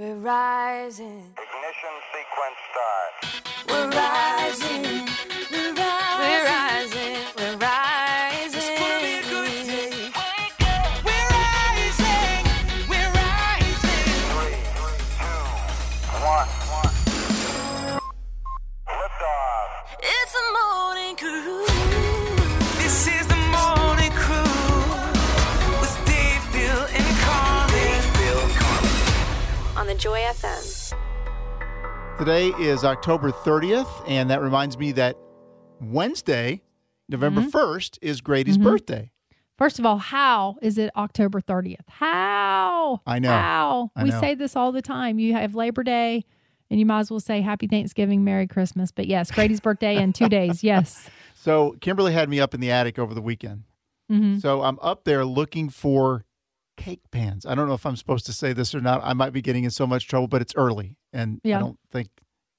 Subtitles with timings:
[0.00, 1.34] We're rising.
[1.34, 3.57] Ignition sequence start.
[32.18, 35.16] Today is October 30th, and that reminds me that
[35.80, 36.62] Wednesday,
[37.08, 37.56] November Mm-hmm.
[37.56, 39.12] 1st, is Grady's birthday.
[39.56, 41.88] First of all, how is it October 30th?
[41.88, 43.00] How?
[43.06, 43.28] I know.
[43.30, 43.90] How?
[43.94, 44.20] I we know.
[44.20, 45.18] say this all the time.
[45.20, 46.24] You have Labor Day,
[46.70, 48.90] and you might as well say Happy Thanksgiving, Merry Christmas.
[48.90, 50.62] But yes, Grady's birthday in two days.
[50.64, 51.08] Yes.
[51.40, 53.62] So Kimberly had me up in the attic over the weekend.
[54.10, 56.24] hmm So I'm up there looking for
[56.76, 57.46] cake pans.
[57.46, 59.00] I don't know if I'm supposed to say this or not.
[59.04, 62.08] I might be getting in so much trouble, but it's early, and I don't think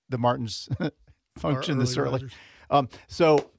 [0.10, 0.68] the Martins
[1.38, 2.32] function Our this early early.
[2.70, 3.50] Um, so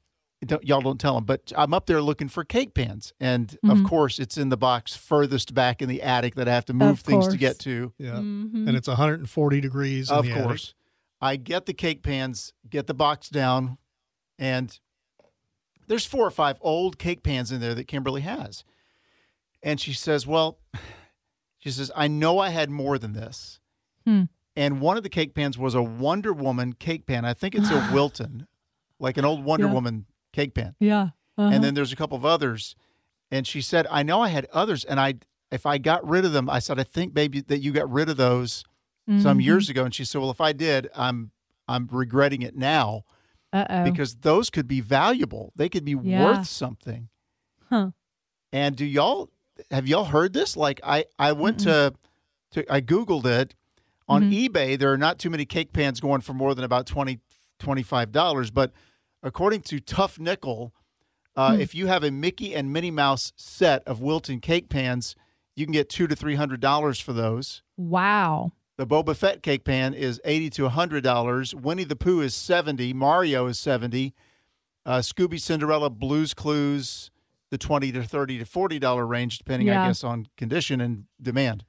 [0.45, 3.79] don't, y'all don't tell them, but I'm up there looking for cake pans, and of
[3.79, 3.87] Mhm.
[3.89, 6.91] course, it's in the box furthest back in the attic that I have to move
[6.91, 7.93] Of things to get to.
[7.99, 8.15] Yeah.
[8.15, 8.67] Mhm.
[8.67, 10.11] And it's 140 degrees.
[10.11, 10.45] In Of the attic.
[10.45, 10.75] course,
[11.21, 13.77] I get the cake pans, get the box down,
[14.39, 14.79] and
[15.89, 18.65] there's four or five old cake pans in there that Kimberly has,
[19.63, 20.59] and she says, "Well."
[21.63, 23.61] She says, I know I had more than this.
[24.07, 24.23] Hmm.
[24.57, 27.25] And one of the cake pans was a Wonder Woman cake pan.
[27.25, 28.47] I think it's a Wilton,
[28.99, 29.73] like an old Wonder Yeah.
[29.73, 30.75] Woman cake pan.
[30.81, 31.11] Yeah.
[31.39, 31.51] Uh-huh.
[31.53, 32.75] And then there's a couple of others.
[33.31, 34.85] And she said, I know I had others.
[34.85, 35.15] And I,
[35.53, 38.09] if I got rid of them, I said, I think maybe that you got rid
[38.09, 38.65] of those
[39.21, 39.45] some Mhm.
[39.45, 39.85] years ago.
[39.85, 41.31] And she said, Well, if I did, I'm,
[41.67, 43.03] I'm regretting it now
[43.53, 43.85] Uh-oh.
[43.85, 45.53] because those could be valuable.
[45.57, 46.25] They could be Yeah.
[46.25, 47.09] worth something.
[47.69, 47.91] Huh.
[48.53, 49.31] And do y'all
[49.71, 50.57] have y'all heard this?
[50.57, 51.95] Like I I went to
[52.53, 53.55] to I googled it
[54.11, 54.49] on Mhm.
[54.49, 54.79] eBay.
[54.79, 57.21] There are not too many cake pans going for more than about 20
[57.59, 58.73] 25 dollars, but
[59.23, 60.73] according to Tough Nickel,
[61.37, 61.61] uh, Hmm.
[61.61, 65.15] if you have a Mickey and Minnie Mouse set of Wilton cake pans,
[65.55, 67.63] you can get two to three hundred dollars for those.
[67.77, 68.53] Wow.
[68.79, 71.55] The Boba Fett cake pan is eighty to hundred dollars.
[71.55, 72.93] Winnie the Pooh is seventy.
[72.95, 74.15] Mario is seventy.
[74.87, 77.11] Uh, Scooby Cinderella, Blues Clues,
[77.51, 81.65] the twenty to thirty to forty dollar range, depending, I guess, on condition and demand.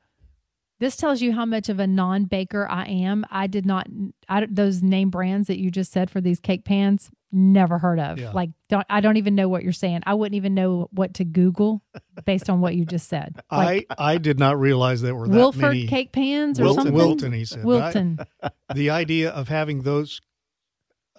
[0.81, 3.23] This tells you how much of a non-baker I am.
[3.31, 3.87] I did not
[4.27, 7.09] I, don't- those name brands that you just said for these cake pans.
[7.31, 8.19] Never heard of.
[8.19, 8.31] Yeah.
[8.31, 10.01] Like, don't I don't even know what you're saying.
[10.05, 11.81] I wouldn't even know what to Google
[12.25, 13.35] based on what you just said.
[13.51, 15.87] Like I, I did not realize there were that Wilford many.
[15.87, 16.93] cake pans or Wilton, something.
[16.95, 17.63] Wilton, he said.
[17.63, 18.19] Wilton.
[18.75, 20.19] the idea of having those,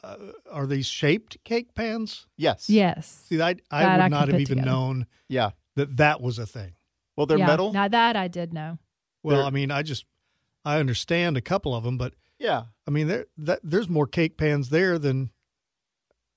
[0.05, 0.17] uh,
[0.51, 2.27] are these shaped cake pans?
[2.37, 2.69] Yes.
[2.69, 3.25] yes.
[3.29, 4.71] See, I, I That I would could not have even together.
[4.71, 5.51] known Yeah.
[5.77, 6.73] that that was a thing.
[7.17, 7.47] Well, they're yeah.
[7.47, 7.73] metal.
[7.73, 8.79] Now that I did know.
[9.23, 10.05] Well, They're- I mean, I just,
[10.65, 12.65] I understand a couple of them, but yeah.
[12.87, 15.31] I mean, there, that, there's more cake pans there than,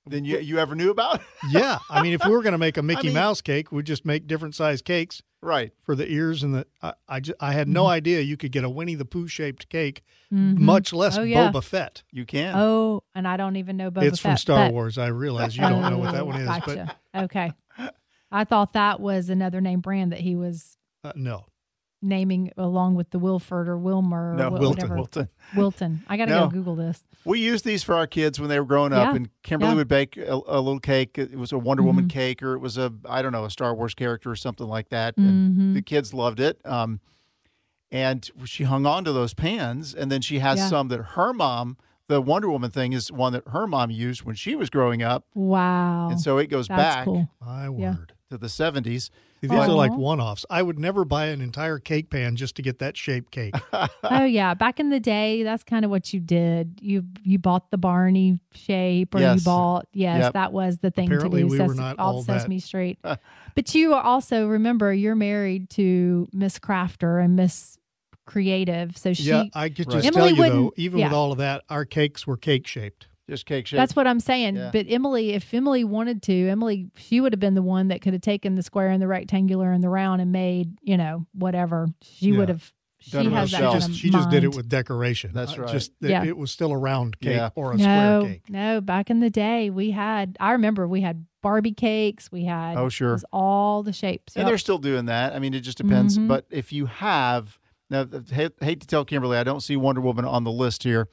[0.08, 1.20] Than you you ever knew about?
[1.50, 1.80] yeah.
[1.90, 4.06] I mean, if we were going to make a Mickey mean- Mouse cake, we'd just
[4.06, 5.72] make different size cakes right.
[5.82, 6.68] for the ears and the.
[6.84, 7.74] I, I, ju- I had Mm-hmm.
[7.74, 10.60] no idea you could get a Winnie the Pooh shaped cake, Mhm.
[10.60, 11.50] much less Oh, yeah.
[11.52, 12.04] Boba Fett.
[12.12, 12.54] You can.
[12.56, 14.04] Oh, and I don't even know Boba Fett.
[14.10, 15.00] it's from Star but- Wars.
[15.00, 16.96] I realize you don't know what that one is, Gotcha.
[17.16, 17.52] okay.
[18.32, 21.46] I thought that was another name brand that he was uh, no.
[22.06, 24.70] Naming along with the Wilford or Wilmer or no, wha- Wilton.
[24.78, 24.96] whatever.
[24.96, 25.30] Wilton.
[25.56, 26.04] Wilton.
[26.08, 26.40] I got to No.
[26.46, 27.04] go Google this.
[27.26, 29.16] We used these for our kids when they were growing up, Yeah.
[29.16, 29.76] and Kimberly Yeah.
[29.78, 31.18] would bake a, a little cake.
[31.18, 32.10] It was a Wonder Woman Mhm.
[32.12, 34.90] cake, or it was a I don't know a Star Wars character or something like
[34.90, 35.18] that.
[35.18, 35.74] And Mhm.
[35.74, 36.62] the kids loved it.
[36.66, 37.00] Um,
[37.92, 40.68] and she hung on to those pans, and then she has Yeah.
[40.68, 41.78] some that her mom,
[42.08, 45.26] the Wonder Woman thing, is one that her mom used when she was growing up,
[45.34, 46.10] Wow.
[46.10, 47.30] and so it goes That's back cool.
[47.42, 47.96] My Yeah.
[47.96, 48.14] word.
[48.32, 49.12] to the seventies.
[49.42, 50.46] See, these are like one offs.
[50.50, 53.54] I would never buy an entire cake pan just to get that shape cake.
[54.04, 56.80] oh yeah, back in the day, that's kind of what you did.
[56.82, 59.40] You you bought the Barney shape, or Yes.
[59.40, 60.34] you bought yes, Yep.
[60.34, 61.52] that was the thing Apparently to do.
[61.52, 62.98] we were not all all that- Sesame Street.
[63.56, 67.78] but you also remember you're married to Miss Crafter and Miss
[68.26, 69.24] Creative, so she.
[69.24, 71.86] yeah, I could just Emily tell you though, wouldn't- even with all of that, our
[71.86, 73.08] cakes were cake shaped.
[73.30, 73.78] Just cake shape.
[73.78, 74.56] That's what I'm saying.
[74.56, 74.70] Yeah.
[74.72, 78.14] But Emily, if Emily wanted to, Emily, she would have been the one that could
[78.14, 81.88] have taken the square and the rectangular and the round and made, you know, whatever.
[82.02, 82.38] She Yeah.
[82.38, 82.72] would have.
[83.00, 83.74] She has that herself.
[83.74, 85.32] kind Just, she just did it with decoration.
[85.34, 85.72] That's Uh, right.
[85.72, 86.24] Just that Yeah.
[86.24, 87.50] it was still a round cake Yeah.
[87.56, 87.84] or a no,
[88.22, 88.50] square cake.
[88.50, 88.82] no.
[88.82, 90.38] Back in the day, we had.
[90.40, 92.32] I remember we had Barbie cakes.
[92.32, 92.78] We had.
[92.78, 93.10] Oh, sure.
[93.10, 94.36] it was all the shapes.
[94.36, 94.48] And Yep.
[94.50, 95.34] they're still doing that.
[95.36, 96.18] I mean, it just depends.
[96.18, 96.28] Mhm.
[96.28, 97.60] But if you have
[97.92, 101.08] now, hate, hate to tell Kimberly, I don't see Wonder Woman on the list here.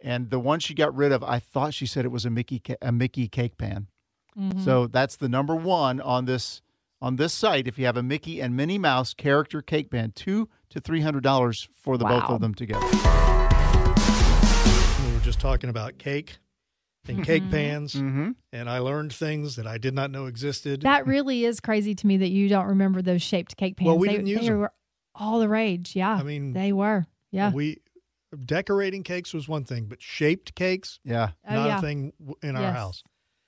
[0.00, 2.62] And the one she got rid of, I thought she said it was a Mickey
[2.80, 3.88] a Mickey cake pan.
[4.38, 4.64] Mhm.
[4.64, 6.62] So that's the number one on this
[7.00, 10.48] on this site if you have a Mickey and Minnie Mouse character cake pan, two
[10.70, 12.86] to three hundred dollars for the both of them together.
[15.06, 16.38] We were just talking about cake
[17.08, 18.32] and cake pans, Mm-hmm.
[18.52, 20.82] and I learned things that I did not know existed.
[20.82, 23.86] That really is crazy to me that you don't remember those shaped cake pans.
[23.86, 24.58] Well, we they, didn't use them.
[24.58, 24.72] were
[25.14, 25.96] all the rage.
[25.96, 26.14] Yeah.
[26.14, 27.06] I mean, they were.
[27.30, 27.52] Yeah.
[27.52, 27.78] we
[28.44, 31.30] decorating cakes was one thing, but shaped cakes Yeah.
[31.48, 31.78] oh, not yeah.
[31.78, 32.76] a thing w- in our Yes.
[32.76, 33.02] house.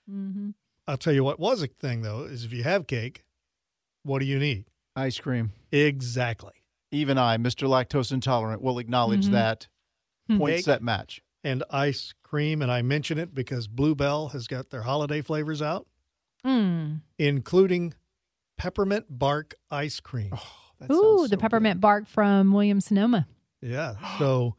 [0.09, 0.51] hmm
[0.89, 3.25] I'll tell you what was a thing though is if you have cake,
[4.03, 4.65] what do you need?
[4.97, 5.53] Ice cream.
[5.71, 6.53] Exactly.
[6.91, 7.69] Even I, Mr.
[7.69, 9.33] Lactose Intolerant, will acknowledge Mhm.
[9.33, 9.69] that
[10.29, 10.65] point Cake.
[10.65, 11.21] set match.
[11.45, 15.63] And ice cream, and I mention it because Blue Bell has got their holiday flavors
[15.63, 15.87] out,
[16.45, 17.03] Mm.
[17.19, 17.95] including
[18.59, 20.31] peppermint bark ice cream.
[20.33, 23.29] Oh, that Ooh, sounds the so peppermint bark from Williams Sonoma.
[23.63, 23.95] Yeah.
[24.19, 24.57] So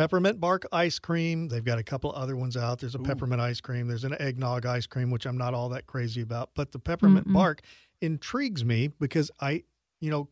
[0.00, 1.48] peppermint bark ice cream.
[1.48, 2.78] They've got a couple other ones out.
[2.78, 3.02] There's a Ooh.
[3.02, 3.86] peppermint ice cream.
[3.88, 6.50] There's an eggnog ice cream, which I'm not all that crazy about.
[6.54, 7.34] But the peppermint Mm-mm.
[7.34, 7.60] bark
[8.00, 9.64] intrigues me because I,
[10.00, 10.28] you know,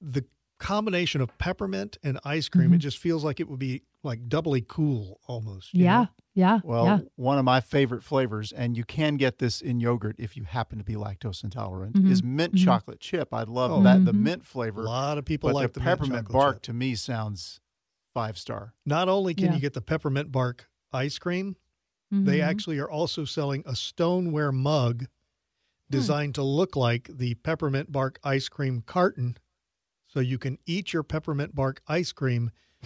[0.00, 0.24] the
[0.58, 2.76] combination of peppermint and ice cream, Mhm.
[2.76, 5.74] it just feels like it would be like doubly cool almost.
[5.74, 6.00] Yeah.
[6.02, 6.08] know?
[6.34, 6.60] Yeah.
[6.64, 6.98] Well, yeah.
[7.16, 10.78] one of my favorite flavors, and you can get this in yogurt if you happen
[10.78, 12.10] to be lactose intolerant, Mhm.
[12.10, 12.64] is mint Mhm.
[12.64, 13.32] chocolate chip.
[13.32, 13.82] I love Oh.
[13.82, 14.20] that, the Mhm.
[14.20, 16.62] mint A lot of people but like the, the, peppermint chocolate bark chip.
[16.62, 17.60] to me sounds
[18.14, 18.72] five star.
[18.86, 19.54] Not only can Yeah.
[19.56, 21.56] you get the peppermint bark ice cream,
[22.10, 22.44] they Mhm.
[22.44, 25.06] actually are also selling a stoneware mug
[25.90, 29.36] designed to look like the peppermint bark ice cream carton
[30.06, 32.50] so you can eat your peppermint bark ice cream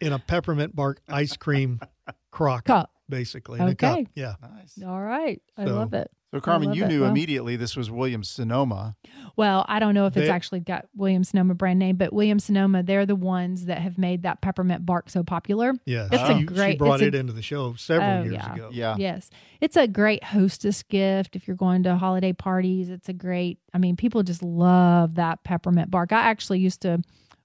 [0.00, 1.80] in a peppermint bark ice cream
[2.30, 2.92] crock Cup.
[3.08, 3.98] basically in a cup.
[3.98, 4.06] Okay.
[4.14, 4.34] Yeah.
[4.40, 4.78] Nice.
[4.84, 5.42] All right.
[5.56, 6.10] I So- love it.
[6.34, 6.88] So, Carmen, you it.
[6.88, 8.96] knew Well- immediately this was Williams Sonoma.
[9.36, 12.82] Well, I don't know if it's actually got Williams Sonoma brand name, but Williams Sonoma,
[12.82, 15.74] they're the ones that have made that peppermint bark so popular.
[15.86, 16.08] Yeah.
[16.10, 18.54] It's a great- she brought it's a- it into the show several Oh, years yeah.
[18.54, 18.70] ago.
[18.72, 18.96] Yeah.
[18.98, 19.30] Yes.
[19.60, 22.90] It's a great hostess gift if you're going to holiday parties.
[22.90, 26.12] It's a great, I mean, people just love that peppermint bark.
[26.12, 27.00] I actually used to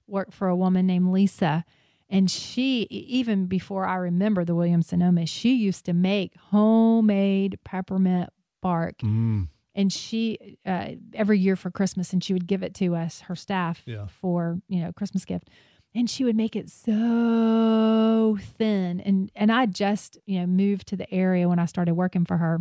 [0.08, 1.64] work for a woman named Lisa,
[2.10, 8.30] and she, even before I remember the Williams Sonoma, she used to make homemade peppermint
[8.62, 8.98] bark.
[9.00, 9.48] Mm.
[9.76, 13.36] And she, uh, every year for Christmas, and she would give it to us, her
[13.36, 14.08] staff, Yeah.
[14.08, 15.50] for, you know, Christmas gift.
[15.96, 19.00] And she would make it so thin.
[19.00, 22.38] And and i just you know moved to the area when i started working for
[22.38, 22.60] her.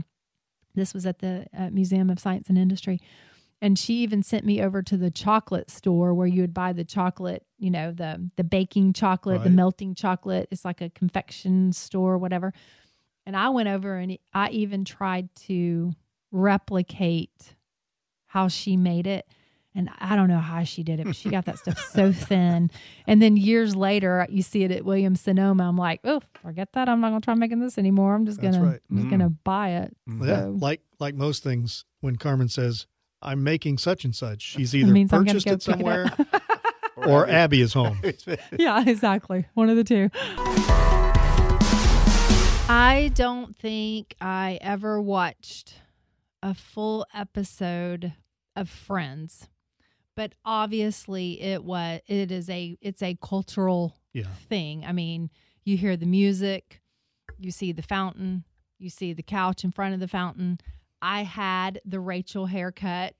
[0.74, 3.00] This was at the uh, museum of science and industry.
[3.60, 6.84] And she even sent me over to the chocolate store where you would buy the
[6.84, 10.48] chocolate you know the the baking chocolate the melting chocolate.
[10.50, 12.52] It's like a confection store whatever
[13.28, 15.92] and i went over and i even tried to
[16.32, 17.54] replicate
[18.26, 19.26] how she made it
[19.74, 22.68] and I don't know how she did it, but she got that stuff so thin.
[23.06, 25.68] And then years later, you see it at Williams Sonoma.
[25.68, 26.88] I'm like, oh, forget that.
[26.88, 28.16] I'm not gonna try making this anymore.
[28.16, 28.80] I'm just That's gonna, right.
[28.90, 29.10] I'm just Mm.
[29.10, 29.96] gonna buy it.
[30.08, 30.26] Yeah.
[30.46, 32.88] So- Like like most things, when Carmen says,
[33.22, 36.12] I'm making such and such, she's either means purchased it pick it somewhere
[36.96, 38.00] or Abby is home.
[38.58, 39.46] yeah, exactly.
[39.54, 40.08] One of the two.
[42.70, 45.74] I don't think I ever watched
[46.42, 48.12] a full episode
[48.54, 49.48] of Friends,
[50.14, 54.24] but obviously it was it is a it's a cultural Yeah.
[54.48, 54.84] thing.
[54.84, 55.30] I mean,
[55.64, 56.82] you hear the music,
[57.38, 58.44] you see the fountain,
[58.78, 60.58] you see the couch in front of the fountain.
[61.00, 63.14] I had the Rachel haircut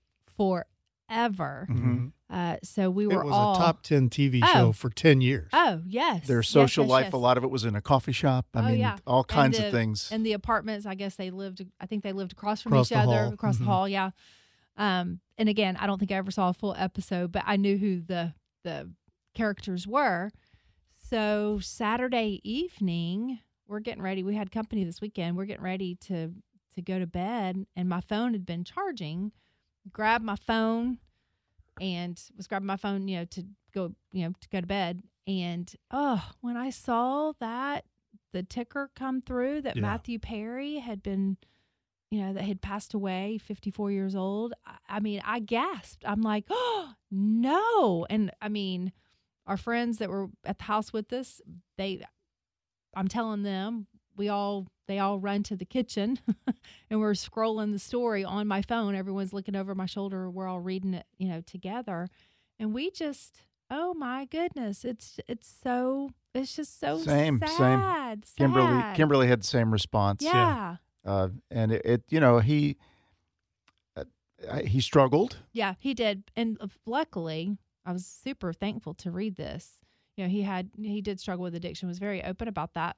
[1.08, 1.66] forever.
[1.70, 2.12] Mhm.
[2.30, 3.12] Uh, so we were.
[3.14, 4.52] It were was all a top 10 TV Oh.
[4.52, 5.48] show for 10 years.
[5.52, 7.12] Oh yes, Their social yes, life, yes.
[7.14, 8.46] a lot of it was in a coffee shop.
[8.54, 8.98] I Oh, mean, yeah.
[9.06, 10.10] all kinds the- of things.
[10.12, 11.64] And the apartments, I guess they lived.
[11.80, 13.32] I think they lived across from Across each other, hall.
[13.32, 13.60] across Mhm.
[13.60, 13.88] the hall.
[13.88, 14.10] Yeah.
[14.76, 17.78] Um, and again, I don't think I ever saw a full episode, but I knew
[17.78, 18.92] who the the
[19.34, 20.30] characters were.
[20.96, 24.22] So Saturday evening, we're getting ready.
[24.22, 25.36] We had company this weekend.
[25.36, 26.34] We're getting ready to
[26.74, 29.32] to go to bed, and my phone had been charging.
[29.92, 30.98] Grabbed my phone
[31.80, 35.02] and was grabbing my phone, you know, to go, you know, to go to bed.
[35.26, 37.84] And oh, when I saw that
[38.32, 39.82] the ticker come through that Yeah.
[39.82, 41.36] Matthew Perry had been,
[42.10, 44.54] you know, that had passed away, 54 years old.
[44.66, 46.04] I, I mean, I gasped.
[46.06, 48.06] I'm like, oh, no.
[48.08, 48.92] And I mean,
[49.46, 51.40] our friends that were at the house with us,
[51.76, 52.04] they,
[52.94, 53.86] I'm telling them,
[54.18, 56.18] we all, they all run to the kitchen
[56.90, 58.94] and we're scrolling the story on my phone.
[58.94, 60.28] Everyone's looking over my shoulder.
[60.28, 62.08] We're all reading it, you know, together.
[62.58, 67.48] And we just, oh my goodness, it's, it's so, it's just so Same, same.
[67.56, 68.24] sad.
[68.36, 68.82] Kimberly.
[68.94, 70.22] Kimberly had the same response.
[70.22, 70.76] Yeah.
[71.06, 72.76] Uh, and it, it, you know, he,
[73.96, 75.38] uh, he struggled.
[75.52, 76.24] Yeah, he did.
[76.36, 79.72] And uh, luckily, I was super thankful to read this.
[80.16, 82.96] You know, he had he did struggle with addiction, was very open about that.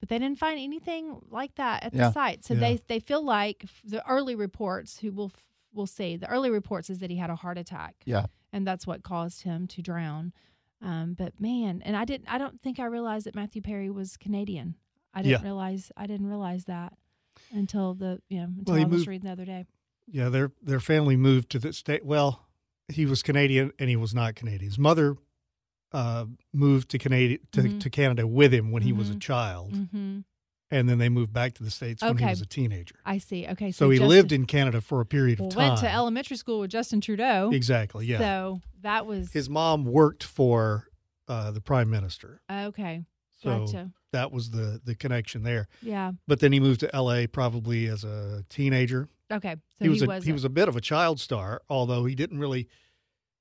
[0.00, 2.08] But they didn't find anything like that at Yeah.
[2.08, 2.44] the site.
[2.44, 2.60] So Yeah.
[2.60, 5.32] they they feel like the early reports who will
[5.72, 6.16] we'll see.
[6.16, 7.96] The early reports is that he had a heart attack.
[8.04, 8.26] Yeah.
[8.50, 10.32] and that's what caused him to drown.
[10.80, 12.28] Um, but man, and I didn't.
[12.32, 14.74] I don't think I realized that Matthew Perry was Canadian.
[15.12, 15.44] I didn't Yeah.
[15.46, 15.92] realize.
[15.98, 16.96] I didn't realize that
[17.52, 19.66] until the you know until Well, I was moved- reading the other day.
[20.06, 22.04] Yeah, their their family moved to the state.
[22.06, 22.46] Well,
[22.88, 24.70] he was Canadian and he was not Canadian.
[24.70, 25.16] His mother
[25.92, 27.80] uh, moved to Canada to, Mhm.
[27.80, 29.20] to Canada with him when he was a Mhm.
[29.20, 30.20] child, Mm-hmm.
[30.70, 32.96] and then they moved back to the states when he was a teenager.
[33.06, 33.46] I see.
[33.46, 35.68] Okay, So, he Justin- lived in Canada for a period of time.
[35.70, 37.50] went to elementary school with Justin Trudeau.
[37.52, 38.04] exactly.
[38.06, 38.18] Yeah.
[38.18, 40.88] So that was His mom worked for
[41.26, 43.04] uh, the prime minister, okay.
[43.42, 43.90] so Gotcha.
[44.12, 45.68] that was the the connection there.
[45.82, 46.12] Yeah.
[46.26, 47.26] But then he moved to L.A.
[47.26, 49.08] probably as a teenager.
[49.30, 49.56] Okay.
[49.78, 52.38] So he was a, he was a bit of a child star, although he didn't
[52.38, 52.66] really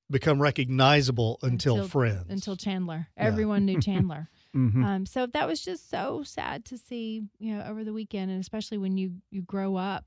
[0.10, 2.26] become recognizable until, Friends.
[2.30, 3.08] until Chandler.
[3.18, 3.24] Yeah.
[3.26, 4.30] Everyone knew Chandler.
[4.56, 4.84] Mhm.
[4.84, 8.40] Um, so that was just so sad to see, you know, over the weekend, and
[8.40, 10.06] especially when you you grow up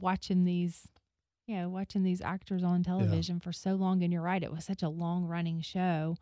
[0.00, 0.88] watching these,
[1.46, 4.02] you know, watching these actors on television for so long.
[4.02, 6.16] And you're right, it was such a long running show.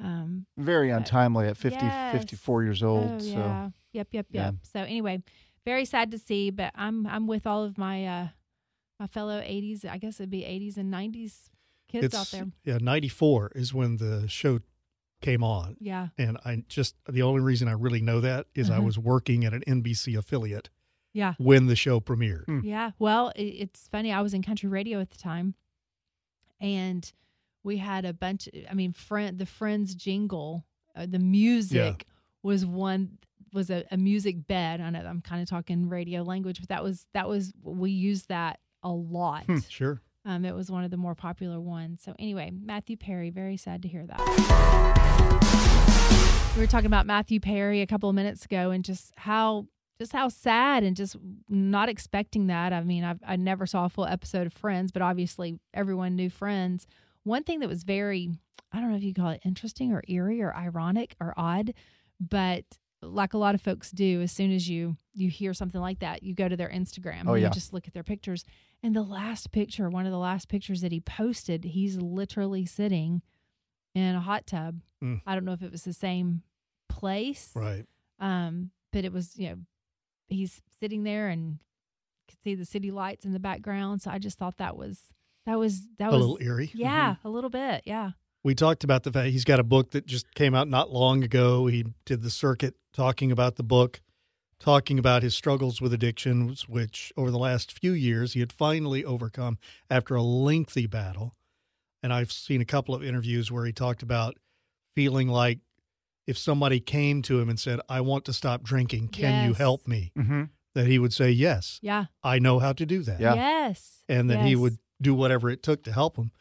[0.00, 2.12] Um, Very untimely at 50, Yes.
[2.12, 3.10] 54 years old.
[3.10, 4.44] oh so yeah, yep, yep, yeah.
[4.46, 4.54] yep.
[4.62, 5.22] So anyway,
[5.64, 8.28] very sad to see, but I'm I'm with all of my uh
[9.00, 9.84] my fellow 80s.
[9.84, 11.50] I guess it'd be 80s and 90s
[11.88, 12.46] kids it's, out there.
[12.64, 14.60] Yeah, 94 is when the show
[15.20, 15.76] came on.
[15.80, 18.82] Yeah, And I just, the only reason I really know that is I Uh-huh.
[18.82, 20.70] was working at an NBC affiliate
[21.12, 21.34] yeah.
[21.38, 22.44] when the show premiered.
[22.44, 22.60] Hmm.
[22.62, 22.92] Yeah.
[23.00, 24.12] Well, it, it's funny.
[24.12, 25.54] I was in country radio at the time,
[26.60, 27.10] and
[27.62, 28.48] we had a bunch.
[28.70, 30.64] I mean, friend, the Friends jingle,
[30.94, 32.06] uh, the music
[32.42, 33.18] was one
[33.52, 34.80] was a, a music bed.
[34.80, 38.28] I know I'm kind of talking radio language, but that was that was we used
[38.28, 39.44] that a lot.
[39.44, 39.58] Hmm.
[39.68, 40.00] Sure.
[40.28, 42.02] Um, it was one of the more popular ones.
[42.04, 43.30] So anyway, Matthew Perry.
[43.30, 44.18] Very sad to hear that.
[46.54, 49.68] We were talking about Matthew Perry a couple of minutes ago, and just how
[49.98, 51.16] just how sad and just
[51.48, 52.74] not expecting that.
[52.74, 56.28] I mean, I've, I never saw a full episode of Friends, but obviously everyone knew
[56.28, 56.86] Friends.
[57.24, 58.30] One thing that was very,
[58.70, 61.72] I don't know if you call it interesting or eerie or ironic or odd,
[62.20, 62.64] but
[63.02, 66.22] like a lot of folks do, as soon as you you hear something like that,
[66.22, 67.48] you go to their Instagram Oh, and yeah.
[67.48, 68.44] you just look at their pictures.
[68.82, 73.22] And the last picture, one of the last pictures that he posted, he's literally sitting
[73.94, 74.80] in a hot tub.
[75.02, 75.20] Mm.
[75.26, 76.42] I don't know if it was the same
[76.88, 77.84] place, Right.
[78.20, 79.56] um, but it was you know
[80.28, 81.58] he's sitting there and
[82.28, 84.02] could see the city lights in the background.
[84.02, 85.00] So I just thought that was
[85.46, 86.70] that was that a was little eerie.
[86.74, 88.10] yeah a little bit yeah
[88.44, 91.24] We talked about the fact he's got a book that just came out not long
[91.24, 91.66] ago.
[91.66, 94.00] He did the circuit talking about the book,
[94.58, 99.04] talking about his struggles with addictions, which over the last few years he had finally
[99.04, 99.56] overcome
[99.88, 101.36] after a lengthy battle.
[102.02, 104.34] And I've seen a couple of interviews where he talked about
[104.96, 105.60] feeling like
[106.26, 109.86] if somebody came to him and said, I want to stop drinking, can you help
[109.86, 110.10] me?
[110.16, 113.34] hmm That he would say, Yes, yeah I know how to do that Yeah.
[113.34, 116.32] yes and that he would do whatever it took to help him.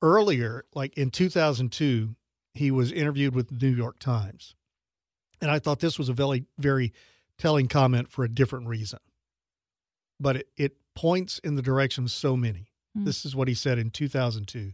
[0.00, 2.14] Earlier, like in 2002,
[2.54, 4.54] he was interviewed with the New York Times.
[5.42, 6.92] And I thought this was a very, very
[7.36, 9.00] telling comment for a different reason.
[10.20, 12.68] But it, it points in the direction of so many.
[12.96, 13.04] Mm.
[13.04, 14.72] This is what he said in 2002.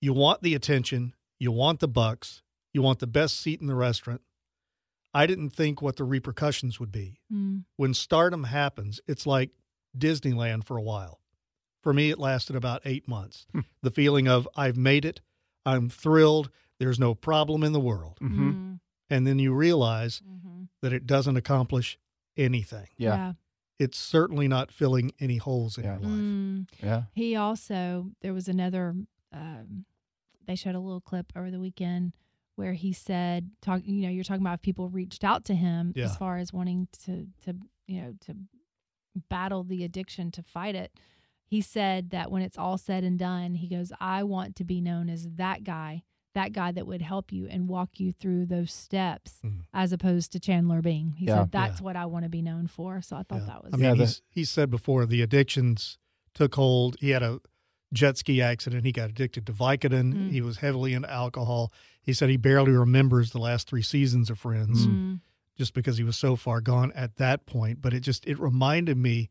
[0.00, 3.74] You want the attention, you want the bucks, you want the best seat in the
[3.74, 4.20] restaurant.
[5.14, 7.64] I didn't think what the repercussions would be Mm.
[7.76, 9.50] when stardom happens, it's like
[9.96, 11.20] Disneyland for a while.
[11.82, 13.46] For me, it lasted about eight months.
[13.52, 13.60] Hmm.
[13.82, 15.20] The feeling of I've made it,
[15.64, 16.50] I'm thrilled,
[16.80, 18.18] there's no problem in the world.
[18.18, 18.80] hmm Mm.
[19.08, 20.68] And then you realize Mhm.
[20.82, 21.98] that it doesn't accomplish
[22.36, 22.88] anything.
[22.96, 23.34] Yeah.
[23.78, 25.98] It's certainly not filling any holes in Yeah.
[25.98, 26.18] your life.
[26.20, 26.68] Mm.
[26.82, 27.02] Yeah.
[27.14, 28.94] He also there was another.
[29.32, 29.84] Um,
[30.46, 32.14] they showed a little clip over the weekend
[32.54, 35.92] where he said, "Talk, you know, you're talking about if people reached out to him
[35.94, 36.06] Yeah.
[36.06, 38.36] as far as wanting to, to, you know, to
[39.28, 40.98] battle the addiction to fight it."
[41.44, 44.80] He said that when it's all said and done, he goes, "I want to be
[44.80, 46.02] known as that guy."
[46.36, 49.62] That guy that would help you and walk you through those steps, Mhm.
[49.72, 51.14] as opposed to Chandler Bing.
[51.16, 51.40] He Yeah.
[51.44, 53.00] said that's what I want to be known for.
[53.00, 53.46] So I thought Yeah.
[53.46, 55.96] that was I mean, Yeah, the- he said before the addictions
[56.34, 56.96] took hold.
[57.00, 57.40] He had a
[57.92, 58.84] jet ski accident.
[58.84, 60.12] He got addicted to Vicodin.
[60.12, 60.30] Mm.
[60.30, 61.72] He was heavily into alcohol.
[62.02, 64.86] He said he barely remembers the last three seasons of Friends.
[64.86, 65.20] Mm.
[65.58, 67.80] just because he was so far gone at that point.
[67.80, 69.30] But it just it reminded me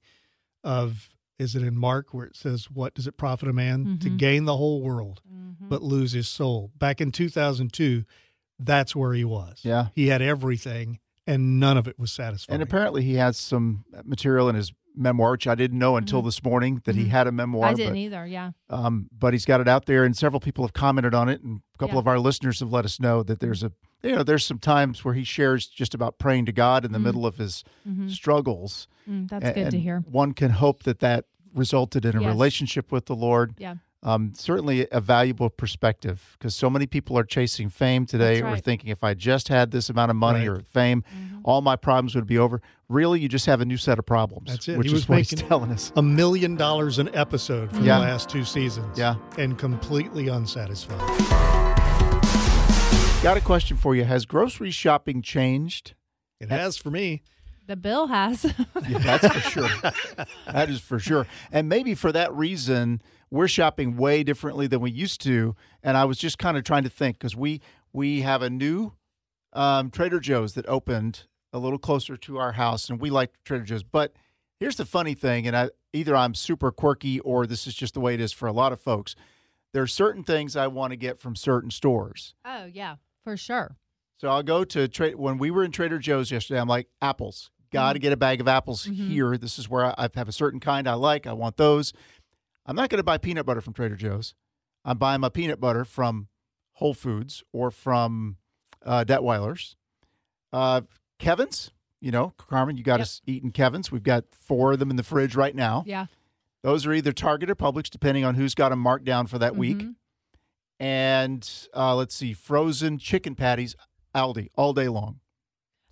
[0.63, 4.09] of is it in Mark where it says, "What does it profit a man to
[4.09, 4.17] Mhm.
[4.17, 5.69] gain the whole world Mhm.
[5.69, 8.03] but lose his soul?" Back in two thousand two,
[8.59, 9.59] that's where he was.
[9.63, 9.87] Yeah.
[9.93, 12.55] he had everything, and none of it was satisfying.
[12.55, 16.25] And apparently he has some material in his memoir, which I didn't know until Mhm.
[16.25, 17.09] this morning that he Mhm.
[17.09, 17.65] had a memoir.
[17.67, 18.25] I didn't but, either.
[18.25, 18.51] Yeah.
[18.69, 21.59] um, but he's got it out there, and several people have commented on it, and
[21.73, 21.99] a couple Yeah.
[21.99, 23.73] of our listeners have let us know that there's a
[24.03, 26.99] you know there's some times where he shares just about praying to God in the
[26.99, 27.03] Mhm.
[27.03, 28.09] middle of his Mhm.
[28.11, 28.87] struggles.
[29.09, 29.99] Mm, that's A- good to and hear.
[30.09, 32.27] One can hope that that resulted in a Yes.
[32.27, 33.55] relationship with the Lord.
[33.57, 33.75] Yeah.
[34.03, 38.61] Um, certainly a valuable perspective because so many people are chasing fame today That's or
[38.61, 40.59] thinking if I just had this amount of money Right.
[40.59, 41.37] or fame, Mm-hmm.
[41.43, 42.61] all my problems would be over.
[42.87, 44.49] Really, you just have a new set of problems.
[44.51, 44.77] That's it.
[44.77, 45.91] Which He is was what he's telling us.
[45.95, 47.95] A million dollars an episode for Yeah.
[47.97, 48.95] the last two seasons.
[48.99, 49.15] Yeah.
[49.39, 50.99] And completely unsatisfied.
[53.25, 54.03] Got a question for you.
[54.03, 55.95] Has grocery shopping changed?
[56.39, 57.23] It has for me.
[57.65, 58.43] The bill has.
[58.87, 59.69] Yeah, that's for sure.
[60.45, 61.25] that is for sure.
[61.51, 63.01] And maybe for that reason,
[63.31, 65.55] we're shopping way differently than we used to.
[65.81, 68.93] And I was just kind of trying to think because we we have a new
[69.53, 73.63] um, Trader Joe's that opened a little closer to our house, and we like Trader
[73.63, 73.81] Joe's.
[73.81, 74.13] But
[74.59, 78.01] here's the funny thing, and I, either I'm super quirky or this is just the
[78.01, 79.15] way it is for a lot of folks.
[79.73, 82.35] There are certain things I want to get from certain stores.
[82.45, 83.75] oh yeah, for sure.
[84.17, 86.61] So I'll go to trade when we were in Trader Joe's yesterday.
[86.61, 87.51] I'm like apples.
[87.73, 89.35] Got to get a bag of apples here.
[89.37, 91.27] This is where I, have a certain kind I like.
[91.27, 91.91] I want those.
[92.65, 94.33] I'm not going to buy peanut butter from Trader Joe's.
[94.85, 96.29] I'm buying my peanut butter from
[96.73, 98.37] Whole Foods or from
[98.85, 99.75] uh, Detwiler's.
[100.53, 100.81] Uh,
[101.19, 103.01] Kevin's, you know, Carmen, you got Yep.
[103.01, 103.91] us eating Kevin's.
[103.91, 105.83] We've got four of them in the fridge right now.
[105.85, 106.05] Yeah.
[106.61, 109.55] Those are either Target or Publix, depending on who's got them marked down for that
[109.57, 109.83] week.
[110.79, 113.75] And uh, let's see, frozen chicken patties,
[114.13, 115.19] Aldi, all day long.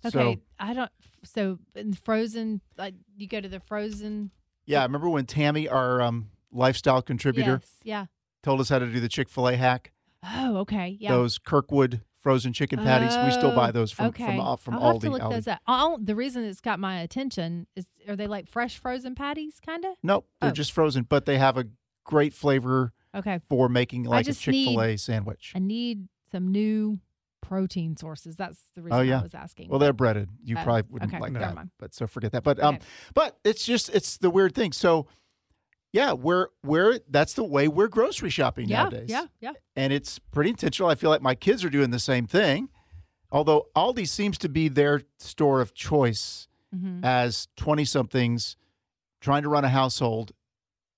[0.04, 0.90] Okay, So, I don't.
[1.24, 4.30] So in frozen, like you go to the frozen.
[4.66, 7.76] yeah, I remember when Tammy, our um, lifestyle contributor, Yes.
[7.82, 8.06] Yeah.
[8.42, 9.92] told us how to do the Chick fil A hack.
[10.22, 10.96] Oh, okay.
[11.00, 11.12] Yeah.
[11.12, 13.14] Those Kirkwood frozen chicken patties.
[13.24, 14.24] we still buy Oh, those from okay.
[14.26, 14.92] from, uh, from I'll Aldi.
[14.94, 15.30] have to look Aldi.
[15.30, 15.60] those up.
[15.66, 19.84] I'll, the reason it's got my attention is are they like fresh frozen patties, kind
[19.86, 19.92] of?
[20.02, 20.52] Nope, they're Oh.
[20.54, 21.66] just frozen, but they have a
[22.04, 23.40] great flavor Okay.
[23.48, 25.52] for making like a just Chick fil A need- sandwich.
[25.54, 26.98] I need some new
[27.40, 28.36] protein sources.
[28.36, 29.20] That's the reason Oh, yeah.
[29.20, 29.68] I was asking.
[29.68, 30.30] Well, they're breaded.
[30.42, 31.70] You Oh, probably wouldn't okay, like never that, mind.
[31.78, 32.42] but so forget that.
[32.42, 32.84] But um, Okay.
[33.14, 34.72] but it's just it's the weird thing.
[34.72, 35.06] So,
[35.92, 39.10] yeah, we're we're that's the way we're grocery shopping yeah, nowadays.
[39.10, 39.52] yeah, yeah.
[39.76, 40.88] and it's pretty intentional.
[40.90, 42.68] I feel like my kids are doing the same thing.
[43.30, 47.04] Although Aldi seems to be their store of choice Mhm.
[47.04, 48.56] as 20 somethings
[49.20, 50.32] trying to run a household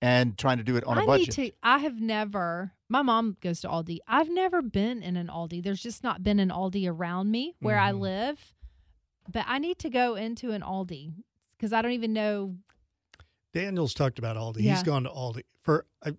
[0.01, 1.37] and trying to do it on a I budget.
[1.37, 1.55] need to.
[1.63, 2.71] I have never.
[2.89, 3.99] My mom goes to Aldi.
[4.07, 5.63] I've never been in an Aldi.
[5.63, 7.99] There's just not been an Aldi around me where I Mhm.
[7.99, 8.53] live.
[9.29, 11.13] But I need to go into an Aldi
[11.57, 12.55] because I don't even know.
[13.53, 14.61] Daniel's talked about Aldi.
[14.61, 14.75] Yeah.
[14.75, 15.41] He's gone to Aldi.
[15.63, 16.13] For I,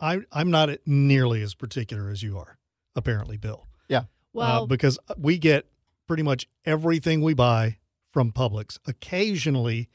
[0.00, 2.58] I I'm not nearly as particular as you are,
[2.96, 3.66] apparently, Bill.
[3.88, 4.04] Yeah.
[4.32, 5.66] Well, because we get
[6.06, 7.78] pretty much everything we buy
[8.12, 8.78] from Publix.
[8.86, 9.88] Occasionally,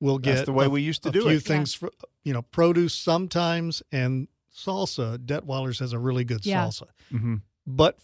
[0.00, 1.42] we'll get That's the way a, we used to a do few it.
[1.44, 1.90] things, for,
[2.24, 5.18] you know, produce sometimes and salsa.
[5.18, 6.64] Detwiler's has a really good Yeah.
[6.66, 7.98] salsa, hmm but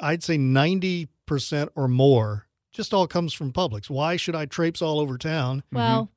[0.00, 3.90] I'd say ninety percent or more just all comes from Publix.
[3.90, 5.62] Why should I traipse all over town?
[5.72, 6.10] well,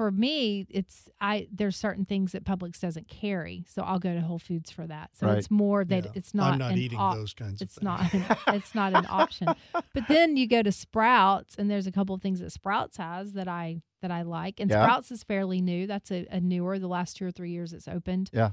[0.00, 1.46] for me, it's I.
[1.52, 5.10] There's certain things that Publix doesn't carry, so I'll go to Whole Foods for that.
[5.14, 5.36] So Right.
[5.36, 6.10] it's more that Yeah.
[6.14, 6.52] it's not.
[6.54, 8.10] I'm not eating op- those kinds of It's not.
[8.14, 9.48] An, it's not an option.
[9.74, 13.34] But then you go to Sprouts, and there's a couple of things that Sprouts has
[13.34, 14.58] that I that I like.
[14.60, 14.82] And Yeah.
[14.84, 15.86] Sprouts is fairly new.
[15.86, 16.78] That's a, a newer.
[16.78, 18.30] The last two or three years it's opened.
[18.32, 18.52] Yeah.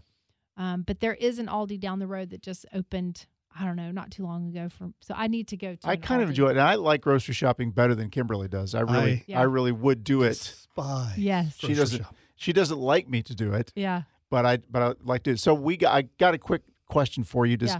[0.57, 3.25] Um, but there is an Aldi down the road that just opened.
[3.59, 4.69] I don't know, not too long ago.
[4.69, 5.87] From so I need to go to.
[5.87, 6.51] I an kind of enjoy it.
[6.51, 8.75] And I like grocery shopping better than Kimberly does.
[8.75, 9.39] I really, I- Yeah.
[9.39, 10.35] I really would do it.
[10.35, 11.13] Spy.
[11.17, 11.55] Yes.
[11.57, 12.03] She doesn't.
[12.03, 12.15] shop.
[12.35, 14.03] She doesn't like me to do it, Yeah.
[14.29, 15.37] but I, but I like to.
[15.37, 15.93] So we got.
[15.95, 17.57] I got a quick question for you.
[17.57, 17.79] Does Yeah.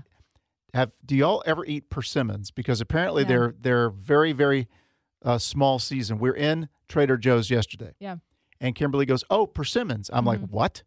[0.73, 2.49] have do y'all ever eat persimmons?
[2.51, 3.27] Because apparently No.
[3.27, 4.67] they're they're very very
[5.23, 6.17] uh, small season.
[6.19, 7.93] We're in Trader Joe's yesterday.
[7.99, 8.17] Yeah.
[8.59, 10.49] And Kimberly goes, "Oh, persimmons." I'm like, Mhm.
[10.51, 10.83] "What?"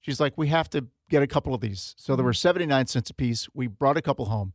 [0.00, 2.26] She's like, "We have to get a couple of these." So there Mhm.
[2.26, 3.48] were 79 cents a piece.
[3.54, 4.52] We brought a couple home.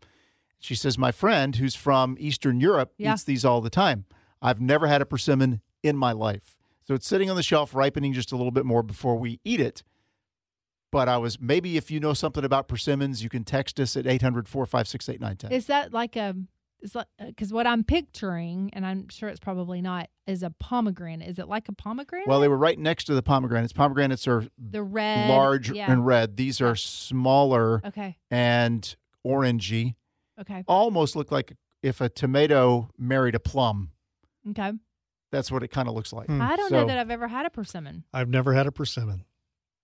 [0.60, 3.14] She says, "My friend who's from Eastern Europe Yeah.
[3.14, 4.06] eats these all the time.
[4.42, 8.14] I've never had a persimmon in my life." So it's sitting on the shelf ripening
[8.14, 9.84] just a little bit more before we eat it.
[10.92, 14.06] But I was maybe if you know something about persimmons, you can text us at
[14.06, 15.52] 800 456 8910.
[15.52, 16.36] Is that like a?
[16.84, 21.30] Is like because what I'm picturing, and I'm sure it's probably not, is a pomegranate.
[21.30, 22.28] Is it like a pomegranate?
[22.28, 23.72] Well, they were right next to the pomegranates.
[23.72, 25.90] Pomegranates are the red, large yeah.
[25.90, 26.36] and red.
[26.36, 28.18] These are smaller Okay.
[28.30, 29.96] and orangey.
[30.42, 30.66] Okay.
[30.68, 33.92] Almost look like if a tomato married a plum.
[34.50, 34.74] Okay.
[35.32, 36.28] That's what it kind of looks like.
[36.28, 36.42] Hmm.
[36.42, 38.04] I don't know that I've ever had a persimmon.
[38.14, 39.24] I've never had a persimmon.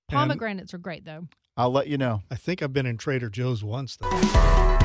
[0.09, 1.27] And Pomegranates are great though.
[1.55, 2.23] I'll let you know.
[2.29, 4.78] I think I've been in Trader Joe's once though.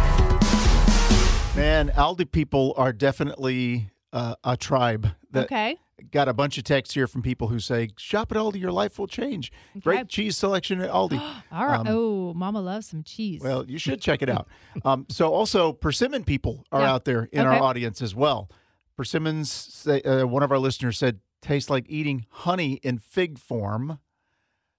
[1.56, 5.76] Man, Aldi people are definitely uh, a tribe that okay.
[6.10, 8.98] got a bunch of texts here from people who say, "Shop at Aldi, your life
[8.98, 9.80] will change." Okay.
[9.80, 11.20] Great cheese selection at Aldi.
[11.52, 11.78] All right.
[11.78, 13.40] Um, oh, Mama loves some cheese.
[13.40, 14.48] Well, you should check it out.
[14.84, 16.92] Um, so, also, persimmon people are Yeah.
[16.92, 17.56] out there in Okay.
[17.56, 18.50] our audience as well.
[18.96, 24.00] Persimmons, say, uh, one of our listeners said, taste like eating honey in fig form.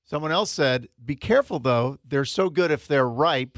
[0.03, 1.97] Someone else said, "Be careful though.
[2.05, 3.57] They're so good if they're ripe,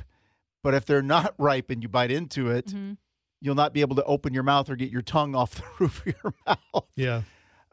[0.62, 2.98] but if they're not ripe and you bite into it, Mhm.
[3.40, 6.06] You'll not be able to open your mouth or get your tongue off the roof
[6.06, 7.22] of your mouth." Yeah.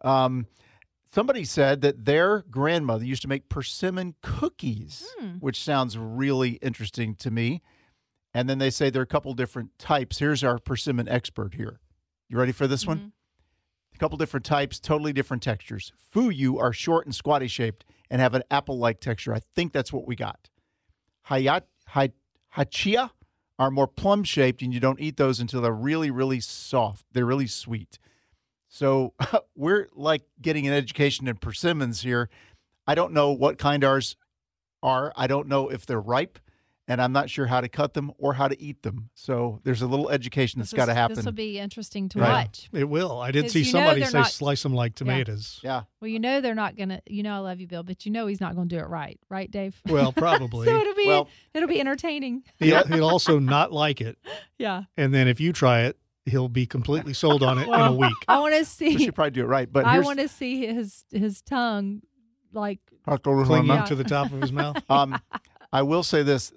[0.03, 0.47] Um,
[1.13, 5.37] somebody said that their grandmother used to make persimmon cookies, Hmm.
[5.39, 7.63] which sounds really interesting to me.
[8.35, 10.19] And then they say there are a couple different types.
[10.19, 11.81] Here's our persimmon expert here.
[12.29, 13.13] You ready for this one?
[13.95, 15.93] A couple different types, totally different textures.
[16.13, 19.33] Fuyu are short and squatty shaped and have an apple like texture.
[19.33, 20.51] I think that's what we got.
[21.29, 22.13] Hayat, hay,
[22.57, 23.11] hachiya
[23.59, 27.05] are more plum shaped, and you don't eat those until they're really, really soft.
[27.13, 27.99] They're really sweet.
[28.69, 29.15] So
[29.57, 32.29] we're like getting an education in persimmons here.
[32.87, 34.17] I don't know what kind ours
[34.83, 35.13] are.
[35.17, 36.39] I don't know if they're ripe,
[36.87, 39.09] and I'm not sure how to cut them or how to eat them.
[39.15, 41.17] So there's a little education that's got to happen.
[41.17, 42.45] This will be interesting to Right.
[42.47, 42.69] watch.
[42.73, 43.21] It will.
[43.21, 45.61] I did see somebody say not- slice them like tomatoes.
[45.63, 45.83] yeah.
[46.01, 47.01] Well, you know they're not gonna.
[47.07, 49.19] You know I love you, Bill, but you know he's not gonna do it right,
[49.31, 49.81] right, Dave?
[49.87, 50.67] Well, probably.
[50.67, 52.43] so it'll be Well- it'll be entertaining.
[52.59, 54.19] he'll, he'll also not like it.
[54.59, 54.85] Yeah.
[54.97, 58.15] And then if you try it, he'll be completely sold on it in a week.
[58.29, 58.93] I want to see.
[58.93, 59.11] she see.
[59.11, 59.71] probably do it right.
[59.71, 62.03] But I want to see his his tongue,
[62.53, 63.85] like Clinging Yeah.
[63.85, 64.77] to the top of his mouth.
[64.91, 65.21] um,
[65.73, 66.53] I will say this: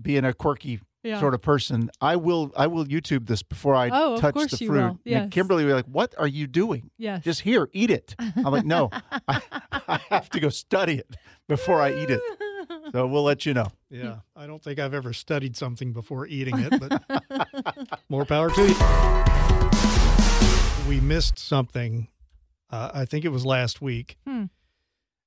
[0.00, 1.20] being a quirky yeah.
[1.20, 4.50] sort of person, I will I will YouTube this before I Oh, of touch course
[4.52, 4.82] the you fruit.
[4.82, 4.98] will.
[5.04, 5.28] Yes.
[5.30, 6.90] Kimberly will be like, "What are you doing?
[6.98, 7.22] Yes.
[7.24, 8.90] Just here, eat it." I'm like, "No,
[9.28, 9.40] I,
[9.88, 11.16] I have to go study it
[11.48, 12.20] before I eat it."
[12.92, 13.66] So we'll let you know.
[13.90, 14.16] Yeah.
[14.34, 17.02] I don't think I've ever studied something before eating it, but
[18.08, 18.74] more power to you.
[20.88, 22.08] We missed something.
[22.70, 24.16] Uh, I think it was last week.
[24.26, 24.44] Hmm.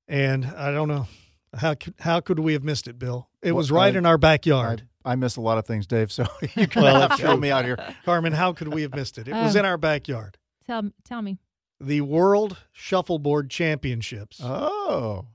[0.08, 1.08] And I don't know.
[1.56, 3.28] How could, how could we have missed it, Bill?
[3.42, 4.84] It Well, was right I- in our backyard.
[5.06, 6.12] I miss a lot of things, Dave.
[6.12, 7.78] So you can Well, have that's to help me out here.
[8.06, 9.28] Carmen, how could we have missed it?
[9.28, 9.60] It was Oh.
[9.60, 10.38] in our backyard.
[10.66, 11.40] tell tell me.
[11.80, 14.42] The World Shuffleboard Championships.
[14.44, 15.28] Oh,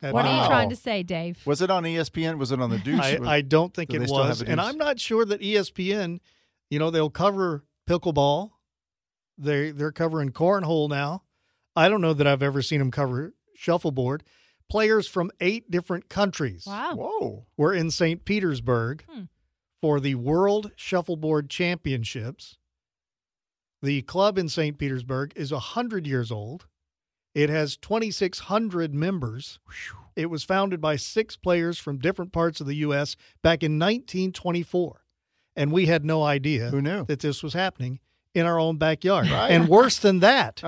[0.00, 1.38] had What are been- you trying to say, Dave?
[1.46, 2.36] was it on ESPN?
[2.38, 3.00] Was it on the Deuce?
[3.00, 4.42] I, I don't think Do it was.
[4.42, 6.18] And I'm not sure that ESPN,
[6.70, 8.50] you know, they'll cover pickleball.
[9.38, 11.22] They they're covering cornhole now.
[11.76, 14.24] I don't know that I've ever seen them cover shuffleboard.
[14.68, 16.94] Players from eight different countries Wow.
[16.96, 17.46] Whoa.
[17.56, 18.24] We're in St.
[18.24, 19.22] Petersburg Hmm.
[19.82, 22.56] for the World Shuffleboard Championships.
[23.82, 24.78] The club in St.
[24.78, 26.66] Petersburg is 100 years old.
[27.34, 29.58] It has 2,600 members.
[30.16, 33.16] It was founded by six players from different parts of the U.S.
[33.42, 35.02] back in 1924.
[35.56, 37.04] And we had no idea Who knew?
[37.06, 37.98] that this was happening
[38.34, 39.28] in our own backyard.
[39.28, 39.50] Right.
[39.50, 40.62] And worse than that,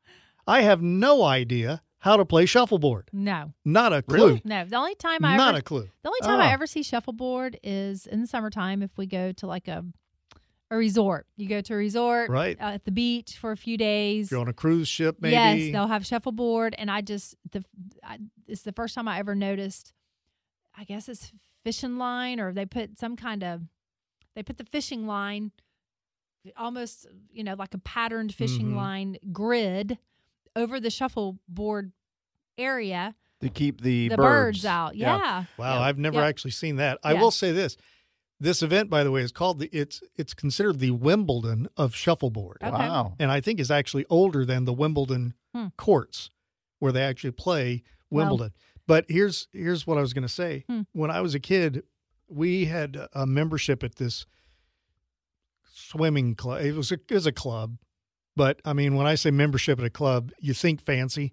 [0.46, 3.08] I have no idea how to play shuffleboard.
[3.12, 4.16] No, Not a clue.
[4.16, 4.42] Really?
[4.44, 4.64] no.
[4.64, 5.88] The only time I Not ever, a clue.
[6.02, 6.52] the only time I Oh.
[6.54, 9.84] ever see shuffleboard is in the summertime if we go to like a
[10.70, 11.26] a resort.
[11.36, 12.58] You go to a resort Right.
[12.60, 14.26] uh, at the beach for a few days.
[14.26, 15.32] If you're on a cruise ship, maybe.
[15.32, 17.62] Yes, they'll have shuffleboard, and I just the
[18.02, 19.92] I, it's the first time I ever noticed.
[20.76, 21.32] I guess it's
[21.64, 23.62] fishing line, or they put some kind of
[24.34, 25.52] they put the fishing line,
[26.56, 28.76] almost you know like a patterned fishing Mhm.
[28.76, 29.98] line grid
[30.56, 31.92] over the shuffleboard
[32.58, 33.14] area.
[33.40, 34.58] To keep the, The, birds.
[34.58, 34.64] birds.
[34.64, 35.44] out, yeah.
[35.58, 35.80] Wow, Yeah.
[35.80, 36.26] I've never Yeah.
[36.26, 36.98] actually seen that.
[37.04, 37.76] I will say this.
[38.40, 42.58] This event, by the way, is called the it's it's considered the Wimbledon of shuffleboard.
[42.62, 42.70] Okay.
[42.72, 43.14] Wow.
[43.18, 45.68] And I think is actually older than the Wimbledon Hmm.
[45.76, 46.30] courts
[46.78, 48.52] where they actually play Well- Wimbledon.
[48.86, 50.64] But here's here's what I was going to say.
[50.68, 50.82] Hmm.
[50.92, 51.84] When I was a kid,
[52.28, 54.26] we had a membership at this
[55.72, 56.62] swimming club.
[56.62, 57.76] It was a, it was a club,
[58.36, 61.32] but I mean, when I say membership at a club, you think fancy.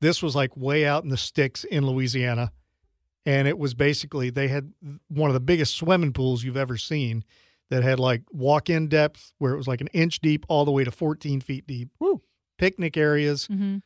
[0.00, 2.52] This was like way out in the sticks in Louisiana,
[3.26, 4.72] and it was basically they had
[5.08, 7.24] one of the biggest swimming pools you've ever seen.
[7.68, 10.82] That had like walk-in depth where it was like an inch deep all the way
[10.82, 11.90] to 14 feet deep.
[12.00, 12.20] Woo.
[12.58, 13.76] Picnic areas, hmm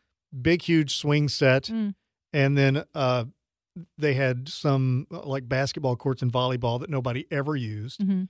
[0.41, 1.95] big huge swing set Mm.
[2.33, 3.25] and then uh
[3.99, 8.23] they had some uh, like basketball courts and volleyball that nobody ever used hmm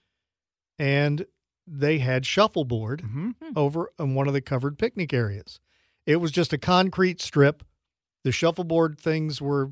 [0.79, 1.25] and
[1.67, 5.61] they had shuffleboard hmm over in one of the covered picnic areas
[6.07, 7.63] it was just a concrete strip
[8.25, 9.71] the shuffleboard things were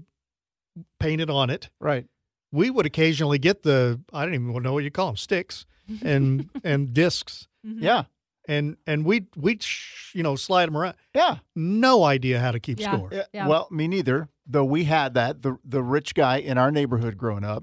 [0.99, 2.07] painted on it Right.
[2.51, 5.67] we would occasionally get the i don't even know what you call them sticks
[6.03, 7.85] and and discs Mm-hmm.
[7.85, 8.03] Yeah.
[8.49, 11.37] and and we we sh- you know slide them around Yeah.
[11.55, 12.93] no idea how to keep Yeah.
[12.97, 13.47] score Yeah, Yeah.
[13.47, 14.29] Well, me neither.
[14.49, 17.63] Though we had that the the rich guy in our neighborhood growing up,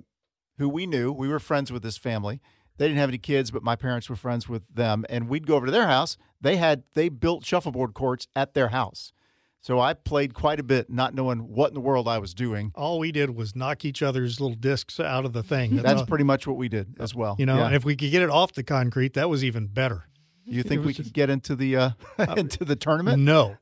[0.57, 2.39] who we knew, we were friends with his family.
[2.79, 5.55] They didn't have any kids, but my parents were friends with them, and we'd go
[5.55, 6.17] over to their house.
[6.41, 9.13] They had they built shuffleboard courts at their house,
[9.61, 12.71] so I played quite a bit, not knowing what in the world I was doing.
[12.75, 15.75] all we did was knock each other's little discs out of the thing.
[15.75, 17.35] That's pretty much what we did as well.
[17.37, 17.65] you know, Yeah.
[17.67, 20.05] and if we could get it off the concrete, that was even better.
[20.45, 21.89] you think we was could get into the uh,
[22.37, 23.21] into the tournament?
[23.21, 23.57] No,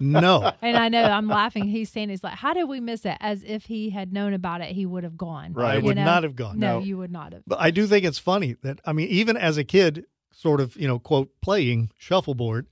[0.00, 0.52] No.
[0.62, 1.64] And I know I'm laughing.
[1.64, 4.60] He's saying he's like, "How did we miss it?" As if he had known about
[4.60, 5.52] it, he would have gone.
[5.52, 5.74] Right.
[5.74, 6.04] I You would know?
[6.04, 6.58] not have gone.
[6.58, 6.84] No, No.
[6.84, 7.42] you would not have.
[7.46, 10.76] But I do think it's funny that I mean, even as a kid, sort of,
[10.76, 12.66] you know, quote playing shuffleboard,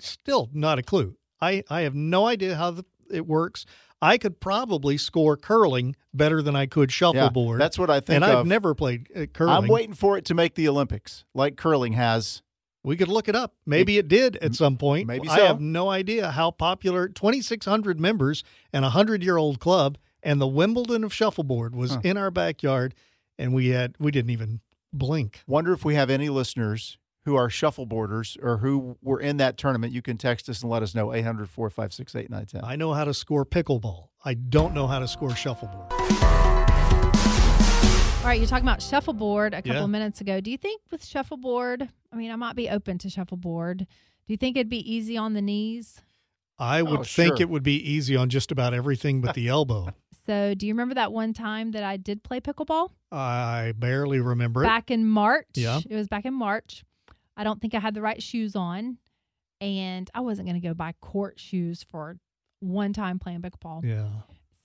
[0.00, 1.16] still not a clue.
[1.40, 3.66] I I have no idea how the, it works.
[4.02, 7.60] I could probably score curling better than I could Yeah, shuffleboard.
[7.60, 8.38] that's what I think and of.
[8.40, 9.54] I've never played uh, curling.
[9.54, 12.42] I'm waiting for it to make the Olympics, like curling has.
[12.82, 13.54] We could look it up.
[13.66, 15.06] Maybe it did at some point.
[15.06, 15.34] maybe so.
[15.34, 20.40] I have no idea how popular 2,600 members and a 100 year old club and
[20.40, 22.00] the Wimbledon of shuffleboard was Huh.
[22.04, 22.94] in our backyard,
[23.38, 24.60] and we had we didn't even
[24.92, 25.42] blink.
[25.46, 29.92] Wonder if we have any listeners who are shuffleboarders or who were in that tournament.
[29.92, 32.64] You can text us and let us know 800 456 8910.
[32.64, 34.08] I know how to score pickleball.
[34.24, 36.49] I don't know how to score shuffleboard.
[38.20, 39.84] All right, you're talking about shuffleboard a couple Yeah.
[39.84, 40.40] of minutes ago.
[40.42, 43.78] Do you think with shuffleboard, I mean, I might be open to shuffleboard.
[43.78, 43.86] Do
[44.32, 46.02] you think it'd be easy on the knees?
[46.58, 47.40] I would Oh, think sure.
[47.40, 49.88] it would be easy on just about everything but the elbow.
[50.26, 54.62] So, do you remember that one time that I did play pickleball I barely remember
[54.62, 54.66] it.
[54.66, 55.46] back in March?
[55.54, 55.80] Yeah.
[55.88, 56.84] It was back in March.
[57.36, 58.98] I don't think I had the right shoes on,
[59.60, 62.16] and I wasn't going to go buy court shoes for
[62.60, 63.82] one time playing pickleball.
[63.84, 64.08] Yeah.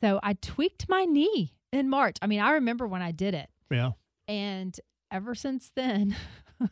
[0.02, 2.17] So, I tweaked my knee in March.
[2.21, 3.49] I mean, I remember when I did it.
[3.71, 3.91] Yeah.
[4.28, 4.78] And
[5.12, 6.15] ever since then,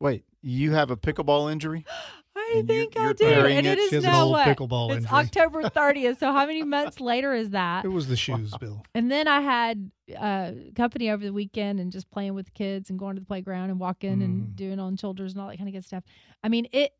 [0.00, 1.84] Wait, you have a pickleball injury?
[2.36, 3.26] I And you- think I you're do.
[3.26, 3.72] And it.
[3.72, 4.46] it is She has an now old what?
[4.46, 5.10] pickleball it's injury.
[5.18, 6.18] October 30th.
[6.18, 7.84] So how many months later is that?
[7.84, 8.82] It was the shoes, Bill.
[8.94, 12.98] And then I had uh, company over the weekend and just playing with kids and
[12.98, 14.56] going to the playground and walking and Mm.
[14.56, 16.04] doing on shoulders and all that kind of good stuff.
[16.42, 16.92] I mean, it.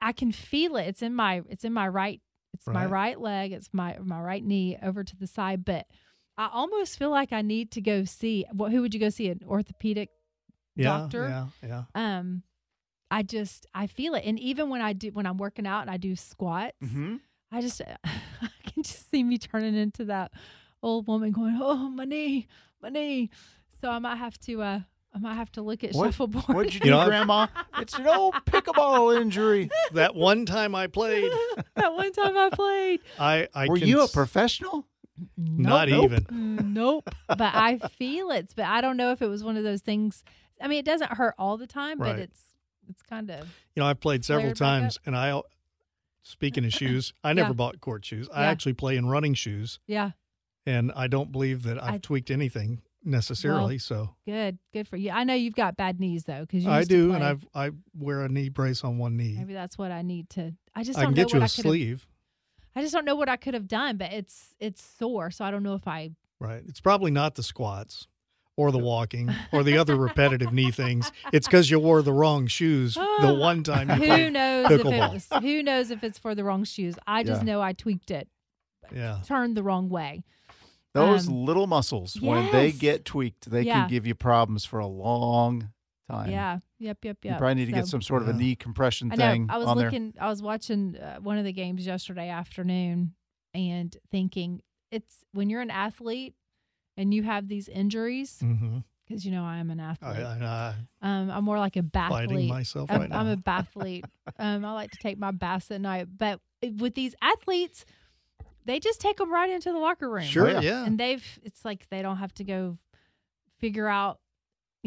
[0.00, 0.86] I can feel it.
[0.86, 1.42] It's in my.
[1.48, 2.20] It's in my right.
[2.54, 2.90] It's my Right.
[2.90, 3.52] right leg.
[3.52, 5.64] It's my my right knee over to the side.
[5.64, 5.86] But
[6.38, 8.46] I almost feel like I need to go see.
[8.52, 8.70] What?
[8.72, 9.28] Who would you go see?
[9.28, 10.08] An orthopedic
[10.76, 10.84] Yeah.
[10.98, 11.28] Doctor?
[11.28, 11.68] Yeah.
[11.68, 11.82] Yeah.
[11.94, 12.42] um
[13.10, 15.90] i just i feel it and even when i do when i'm working out and
[15.90, 17.16] i do squats Mm-hmm.
[17.50, 20.30] i just i can just see me turning into that
[20.82, 22.46] old woman going oh my knee
[22.82, 23.30] my knee
[23.80, 24.80] so i might have to uh
[25.14, 27.46] i might have to look at What- shuffleboard What'd you do, You know, Grandma?
[27.78, 29.70] it's an old pickleball injury.
[29.92, 31.32] That one time I played,
[31.76, 34.12] that one time i played I I Were can you a s-
[35.36, 35.62] professional?
[35.62, 36.04] not Nope.
[36.12, 36.72] even.
[36.74, 39.80] Nope but i feel it but i don't know if it was one of those
[39.80, 40.24] things
[40.60, 42.40] i mean it doesn't hurt all the time but it's
[42.88, 43.40] it's kind of
[43.76, 45.40] You know, I've played several times, and I.
[46.22, 47.52] Speaking of shoes, I never Yeah.
[47.54, 48.28] bought court shoes.
[48.32, 48.50] I Yeah.
[48.50, 50.10] actually play in running shoes, yeah
[50.66, 53.78] and I don't believe that I've I- tweaked anything necessarily.
[53.78, 57.12] so good good for you i know you've got bad knees though because I do,
[57.12, 59.36] and I've I wear a knee brace on one knee.
[59.38, 60.52] Maybe that's what I need to.
[60.74, 62.06] I just I can get you a I sleeve.
[62.78, 65.50] I just don't know what I could have done, but it's it's sore, so I
[65.50, 66.10] don't know if I.
[66.38, 66.62] Right.
[66.68, 68.06] It's probably not the squats
[68.56, 71.10] or the walking or the other repetitive knee things.
[71.32, 74.32] It's because you wore the wrong shoes the one time you Who played.
[74.32, 75.26] knows if it was?
[75.42, 76.94] Who knows if it's for the wrong shoes?
[77.06, 77.46] I just Yeah.
[77.52, 78.28] know I tweaked it,
[78.94, 79.22] Yeah.
[79.26, 80.22] turned the wrong way.
[80.94, 83.80] Those Um, little muscles, when they get tweaked, they Yeah.
[83.80, 85.70] can give you problems for a long
[86.08, 86.30] time.
[86.30, 86.58] yeah.
[86.78, 87.04] Yep.
[87.04, 87.18] Yep.
[87.24, 87.32] Yep.
[87.34, 89.30] You probably need to get some sort of a knee compression I know.
[89.32, 89.86] thing I was on there.
[89.86, 90.14] looking.
[90.20, 93.14] I was watching uh, one of the games yesterday afternoon,
[93.54, 96.34] and thinking it's when you're an athlete
[96.96, 98.78] and you have these injuries Mm-hmm.
[99.06, 100.24] because you know I am an I, athlete.
[100.24, 102.48] I, um, I'm more like a I'm bathlete.
[102.48, 104.04] myself I'm, right I'm a bathlete.
[104.38, 106.40] um, I like to take my baths at night, but
[106.78, 107.84] with these athletes,
[108.64, 110.24] they just take them right into the locker room.
[110.24, 110.48] sure.
[110.48, 110.60] Oh, yeah.
[110.60, 110.84] yeah.
[110.86, 112.78] and they've it's like they don't have to go
[113.58, 114.20] figure out,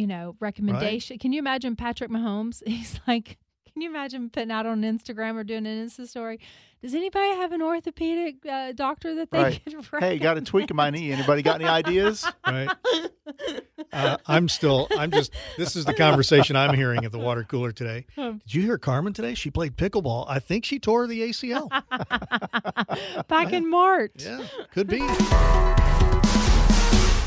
[0.01, 1.19] you know, recommendation.
[1.19, 2.63] Can you imagine Patrick Mahomes?
[2.67, 3.37] He's like,
[3.71, 6.39] can you imagine putting out on Instagram or doing an Insta story?
[6.81, 9.61] Does anybody have an orthopedic uh, doctor that they Right.
[9.63, 9.75] could?
[9.99, 11.11] Hey, got a tweak in my knee.
[11.11, 12.25] Anybody got any ideas?
[12.47, 12.67] right.
[13.93, 14.87] Uh, I'm still.
[14.97, 15.31] I'm just.
[15.57, 18.07] This is the conversation I'm hearing at the water cooler today.
[18.17, 18.39] Um.
[18.45, 19.35] Did you hear Carmen today?
[19.35, 20.25] She played pickleball.
[20.27, 21.69] I think she tore the ACL.
[23.27, 24.13] Back in March.
[24.17, 25.01] yeah, could be.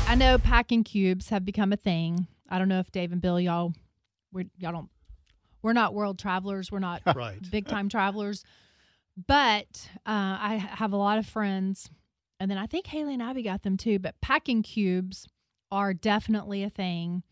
[0.07, 2.27] I know packing cubes have become a thing.
[2.49, 3.73] I don't know if Dave and Bill, y'all,
[4.31, 4.89] we're, y'all don't,
[5.61, 6.71] we're not world travelers.
[6.71, 7.39] We're not Right.
[7.51, 8.43] big time travelers.
[9.27, 11.89] But uh, I have a lot of friends,
[12.39, 13.97] and then I think Haley and Abby got them too.
[13.97, 15.25] But packing cubes
[15.71, 17.23] are definitely a thing.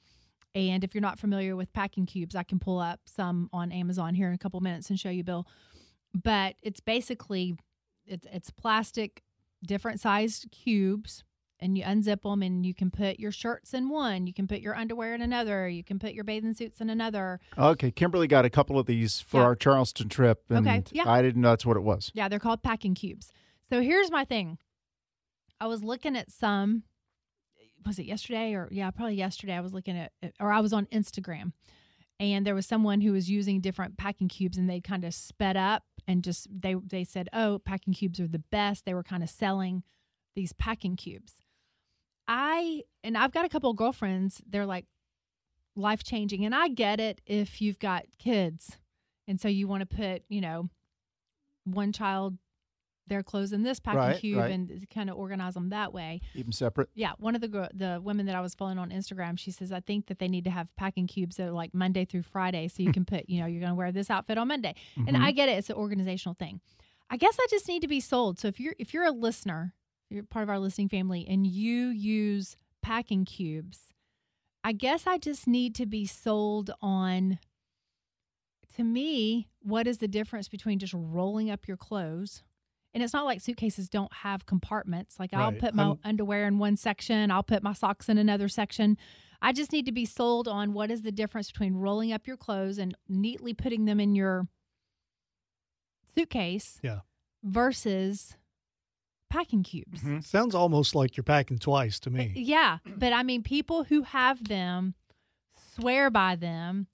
[0.56, 4.16] And if you're not familiar with packing cubes, I can pull up some on Amazon
[4.16, 5.46] here in a couple minutes and show you, Bill.
[6.14, 7.56] But it's basically
[8.06, 9.24] it's it's plastic,
[9.66, 11.24] different sized cubes,
[11.64, 14.60] and you unzip them, and you can put your shirts in one, you can put
[14.60, 17.40] your underwear in another, you can put your bathing suits in another.
[17.58, 19.44] Okay, Kimberly got a couple of these for Yeah.
[19.46, 21.10] our Charleston trip, and Okay, yeah.
[21.10, 22.12] I didn't know that's what it was.
[22.14, 23.32] Yeah, they're called packing cubes.
[23.70, 24.58] So here's my thing.
[25.60, 26.84] I was looking at some
[27.86, 30.86] was it yesterday or yeah, probably yesterday I was looking at or I was on
[30.88, 31.52] Instagram
[32.20, 35.58] and there was someone who was using different packing cubes and they kind of sped
[35.58, 39.22] up and just they they said, "Oh, packing cubes are the best." They were kind
[39.24, 39.84] of selling
[40.36, 41.34] these packing cubes.
[42.28, 44.86] I and I've got a couple of girlfriends, they're like
[45.76, 48.78] life changing and I get it if you've got kids
[49.28, 50.70] and so you want to put, you know,
[51.66, 52.38] one child
[53.08, 54.52] their clothes in this packing Right, cube right.
[54.52, 56.22] and kind of organize them that way.
[56.34, 56.90] Keep them separate.
[56.94, 59.82] Yeah, one of the the women that I was following on Instagram, she says I
[59.82, 62.82] think that they need to have packing cubes that are like Monday through Friday, so
[62.82, 64.76] you can put, you know, you're going to wear this outfit on Monday.
[64.96, 65.24] And mm-hmm.
[65.24, 66.62] I get it; it's an organizational thing.
[67.10, 68.40] I guess I just need to be sold.
[68.40, 69.74] So if you're if you're a listener,
[70.14, 73.80] you're part of our listening family, and you use packing cubes,
[74.64, 77.40] I guess I just need to be sold on.
[78.78, 82.44] To me, what is the difference between just rolling up your clothes?
[82.94, 85.20] And it's not like suitcases don't have compartments.
[85.20, 88.48] Like I'll put my I'm- underwear in one section, I'll put my socks in another
[88.48, 88.98] section.
[89.42, 92.38] I just need to be sold on what is the difference between rolling up your
[92.38, 94.48] clothes and neatly putting them in your
[96.16, 97.00] suitcase Yeah.
[97.44, 98.36] versus
[99.34, 100.02] packing cubes.
[100.02, 100.24] Mhm.
[100.24, 102.34] Sounds almost like you're packing twice to Uh, me.
[102.36, 104.94] Yeah, but I mean, people who have them
[105.74, 106.88] swear by them.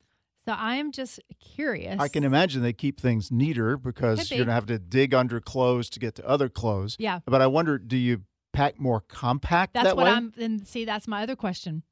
[0.45, 1.99] So I am just curious.
[1.99, 5.39] I can imagine they keep things neater because Could you're gonna have to dig under
[5.41, 6.95] clothes to get to other clothes.
[6.97, 7.19] Yeah.
[7.25, 8.23] But I wonder, do you
[8.53, 10.11] pack more compact That's that what way?
[10.11, 10.33] I'm.
[10.39, 11.83] And see, that's my other question.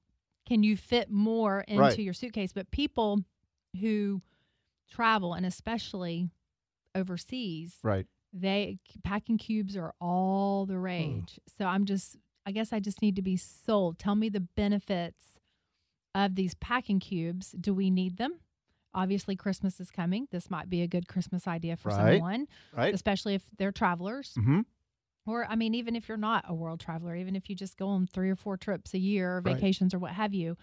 [0.47, 1.99] Can you fit more into Right.
[1.99, 2.53] your suitcase?
[2.53, 3.25] But people
[3.79, 4.21] who
[4.89, 6.29] travel, and especially
[6.95, 8.07] overseas, right.
[8.39, 11.39] They packing cubes are all the rage.
[11.57, 12.17] So I'm just.
[12.45, 13.99] I guess I just need to be sold.
[13.99, 15.37] Tell me the benefits
[16.15, 17.51] of these packing cubes.
[17.59, 18.39] Do we need them?
[18.93, 20.29] Obviously, Christmas is coming.
[20.31, 22.13] This might be a good Christmas idea for Right.
[22.13, 22.93] someone, Right.
[22.93, 24.33] especially if they're travelers.
[24.39, 24.61] Mm-hmm.
[25.25, 27.89] Or, I mean, even if you're not a world traveler, even if you just go
[27.89, 29.55] on three or four trips a year, or Right.
[29.57, 30.57] vacations or what have you,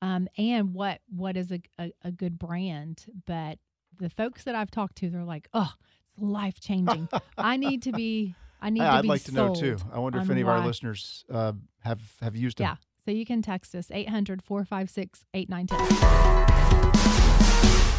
[0.00, 3.04] um, and what what is a, a, a good brand.
[3.26, 3.58] But
[3.98, 5.74] the folks that I've talked to, they're like, oh,
[6.18, 7.08] life changing.
[7.36, 9.76] I need to be, I need to I'd like to know too.
[9.92, 12.66] I wonder if any of our listeners uh, have have used them.
[12.66, 12.76] Yeah.
[13.04, 16.46] So you can text us 800 456 8910.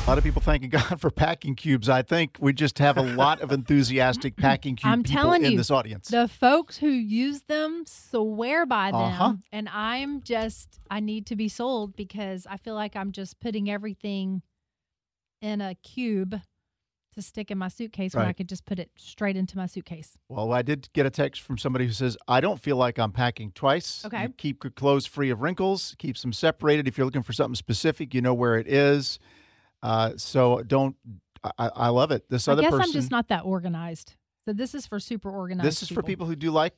[0.07, 1.89] A lot of people thanking God for packing cubes.
[1.89, 5.51] I think we just have a lot of enthusiastic packing cube I'm people telling in
[5.51, 6.07] you, this audience.
[6.07, 9.01] The folks who use them swear by them.
[9.01, 9.33] Uh-huh.
[9.51, 13.69] And I'm just, I need to be sold because I feel like I'm just putting
[13.69, 14.43] everything
[15.41, 16.39] in a cube
[17.17, 20.17] to stick in my suitcase when I could just put it straight into my suitcase.
[20.29, 23.11] Well, I did get a text from somebody who says, I don't feel like I'm
[23.11, 24.05] packing twice.
[24.05, 24.23] Okay.
[24.23, 26.87] You keep your clothes free of wrinkles, keeps them separated.
[26.87, 29.19] If you're looking for something specific, you know where it is.
[29.83, 30.95] Uh, so don't,
[31.57, 32.29] I, I love it.
[32.29, 34.15] This I other guess person, I'm just not that organized.
[34.45, 35.67] So this is for super organized.
[35.67, 36.73] this is for people who do like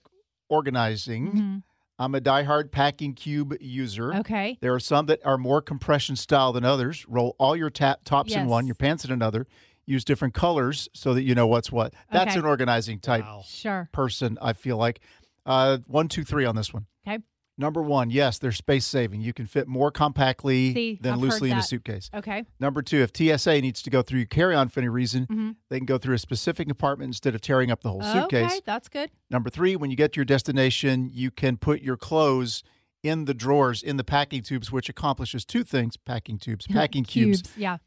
[0.50, 1.32] organizing.
[1.32, 1.64] Mhm.
[2.02, 4.16] I'm a diehard packing cube user.
[4.16, 4.58] Okay.
[4.62, 7.06] There are some that are more compression style than others.
[7.10, 9.48] Roll all your ta- tops in one, your pants in another.
[9.90, 11.96] Use different colors so that you know what's what.
[12.12, 12.40] That's Okay.
[12.40, 13.42] an organizing type Wow.
[13.46, 13.90] Sure.
[13.92, 15.00] person, I feel like.
[15.48, 16.86] Uh, one, two, three on this one.
[17.08, 17.18] Okay.
[17.58, 19.22] Number one, yes, they're space saving.
[19.22, 21.66] You can fit more compactly See, than I've heard loosely in a that.
[21.68, 22.10] suitcase.
[22.14, 22.46] Okay.
[22.60, 25.56] Number two, if TSA needs to go through your carry on for any reason, Mhm.
[25.70, 28.52] they can go through a specific compartment instead of tearing up the whole suitcase.
[28.52, 28.62] Okay.
[28.66, 29.10] That's good.
[29.32, 32.64] Number three, when you get to your destination, you can put your clothes
[33.02, 37.42] in the drawers in the packing tubes, which accomplishes two things packing tubes, packing cubes.
[37.58, 37.78] Yeah.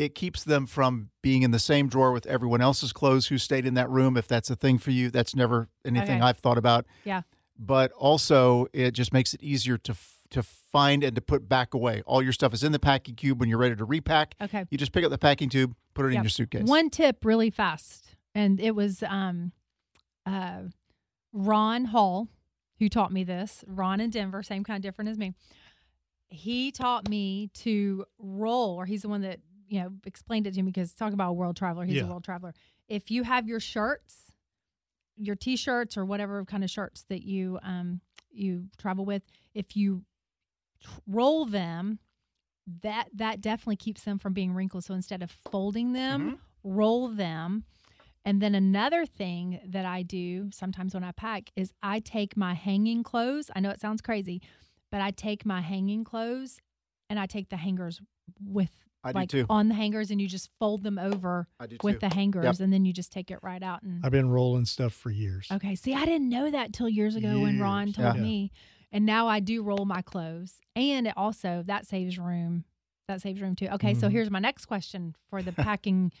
[0.00, 3.66] It keeps them from being in the same drawer with everyone else's clothes who stayed
[3.66, 4.16] in that room.
[4.16, 6.20] If that's a thing for you, that's never anything Okay.
[6.20, 6.86] I've thought about.
[7.04, 7.22] Yeah.
[7.58, 11.74] But also, it just makes it easier to f- to find and to put back
[11.74, 12.02] away.
[12.06, 14.36] All your stuff is in the packing cube when you're ready to repack.
[14.40, 14.64] Okay.
[14.70, 16.62] You just pick up the packing tube, put it in your suitcase.
[16.66, 18.16] One tip really fast.
[18.34, 19.52] And it was um
[20.24, 20.60] uh
[21.34, 22.28] Ron Hall
[22.78, 23.64] who taught me this.
[23.66, 25.34] Ron in Denver, same kind of different as me.
[26.30, 30.62] He taught me to roll, or he's the one that, you know, explained it to
[30.62, 31.84] me because talk about a world traveler.
[31.84, 32.04] He's Yeah.
[32.04, 32.52] a world traveler.
[32.88, 34.32] If you have your shirts,
[35.16, 38.00] your t-shirts or whatever kind of shirts that you um
[38.32, 39.22] you travel with,
[39.54, 40.04] if you
[41.06, 41.98] roll them,
[42.82, 44.84] that that definitely keeps them from being wrinkled.
[44.84, 47.64] So instead of folding them, roll them.
[48.24, 52.54] And then another thing that I do sometimes when I pack is I take my
[52.54, 53.50] hanging clothes.
[53.54, 54.42] I know it sounds crazy,
[54.90, 56.58] but I take my hanging clothes
[57.08, 58.00] and I take the hangers
[58.44, 58.70] with
[59.02, 59.46] I do like too.
[59.48, 62.60] on the hangers and you just fold them over I do with the hangers Yep.
[62.60, 65.46] and then you just take it right out and I've been rolling stuff for years.
[65.50, 65.74] Okay.
[65.74, 68.22] See, I didn't know that till years ago when Ron told yeah.
[68.22, 68.52] me.
[68.92, 70.60] And now I do roll my clothes.
[70.76, 72.64] And it also that saves room.
[73.08, 73.66] That saves room too.
[73.72, 74.12] Okay, so Mhm.
[74.12, 76.12] here's my next question for the packing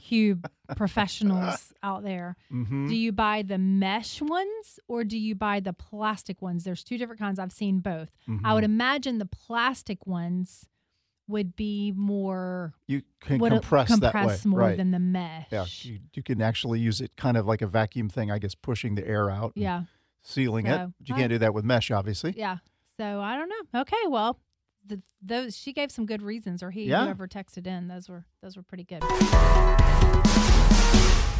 [0.00, 2.36] cube professionals out there.
[2.52, 2.88] Mhm.
[2.88, 6.64] Do you buy the mesh ones or do you buy the plastic ones?
[6.64, 7.38] There's two different kinds.
[7.38, 8.10] I've seen both.
[8.28, 8.54] I Mm-hmm.
[8.54, 10.66] would imagine the plastic ones
[11.28, 14.76] would be more You can would compress, that way, compress more right?
[14.76, 15.46] than the mesh.
[15.50, 18.54] yeah, you, you can actually use it kind of like a vacuum thing, I guess,
[18.54, 19.82] pushing the air out, and yeah,
[20.22, 20.76] sealing it.
[20.98, 22.34] But you I- can't do that with mesh, obviously.
[22.36, 22.58] yeah.
[22.98, 23.80] So I don't know.
[23.82, 24.38] Okay, well,
[24.86, 27.04] the, those she gave some good reasons, or he Yeah.
[27.04, 27.88] whoever texted in.
[27.88, 29.02] Those were those were pretty good.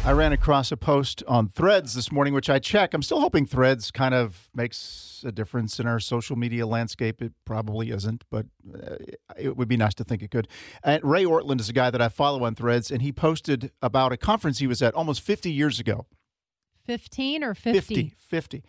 [0.07, 2.93] I ran across a post on Threads this morning, which I check.
[2.93, 7.21] I'm still hoping Threads kind of makes a difference in our social media landscape.
[7.21, 8.95] It probably isn't, but uh,
[9.37, 10.47] it would be nice to think it could.
[10.81, 14.13] And Ray Ortlund is a guy that I follow on Threads, and he posted about
[14.13, 16.05] a conference he was at almost 50 years ago.
[16.85, 17.79] Fifteen or fifty?
[17.79, 18.13] 50.
[18.17, 18.63] 50.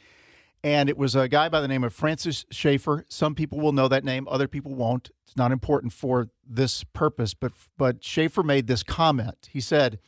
[0.64, 3.04] And it was a guy by the name of Francis Schaeffer.
[3.08, 5.12] Some people will know that name, other people won't.
[5.24, 9.50] It's not important for this purpose, but but Schaeffer made this comment.
[9.52, 10.00] He said,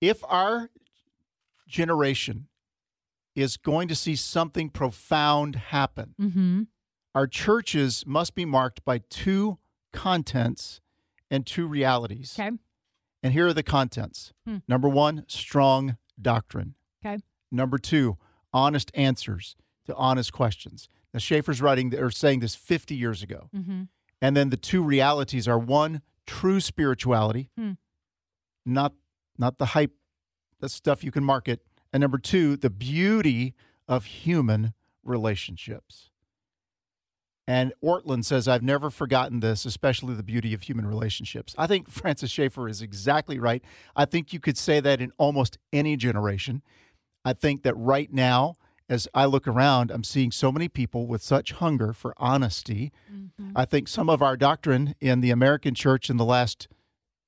[0.00, 0.70] "If our
[1.66, 2.48] generation
[3.34, 6.62] is going to see something profound happen, Mm-hmm.
[7.14, 9.58] our churches must be marked by two
[9.92, 10.80] contents
[11.30, 12.36] and two realities.
[12.38, 12.50] Okay.
[13.22, 14.32] And here are the contents.
[14.46, 14.58] Hmm.
[14.68, 16.74] Number 1, strong doctrine.
[17.04, 17.18] Okay.
[17.50, 18.18] Number two,
[18.52, 20.88] honest answers to honest questions.
[21.12, 23.48] Now, Schaeffer's writing or saying this 50 years ago.
[23.56, 23.82] Mm-hmm.
[24.20, 27.72] And then the two realities are one, true spirituality, Hmm.
[28.66, 28.92] not
[29.38, 29.92] not the hype,
[30.60, 31.60] the stuff you can market.
[31.92, 33.54] And number two, the beauty
[33.86, 34.74] of human
[35.04, 36.10] relationships.
[37.46, 41.54] And Ortlund says, I've never forgotten this, especially the beauty of human relationships.
[41.58, 43.62] I think Francis Schaeffer is exactly right.
[43.94, 46.62] I think you could say that in almost any generation.
[47.24, 48.54] I think that right now,
[48.88, 52.92] as I look around, I'm seeing so many people with such hunger for honesty.
[53.12, 53.52] Mm-hmm.
[53.56, 56.68] I think some of our doctrine in the American church in the last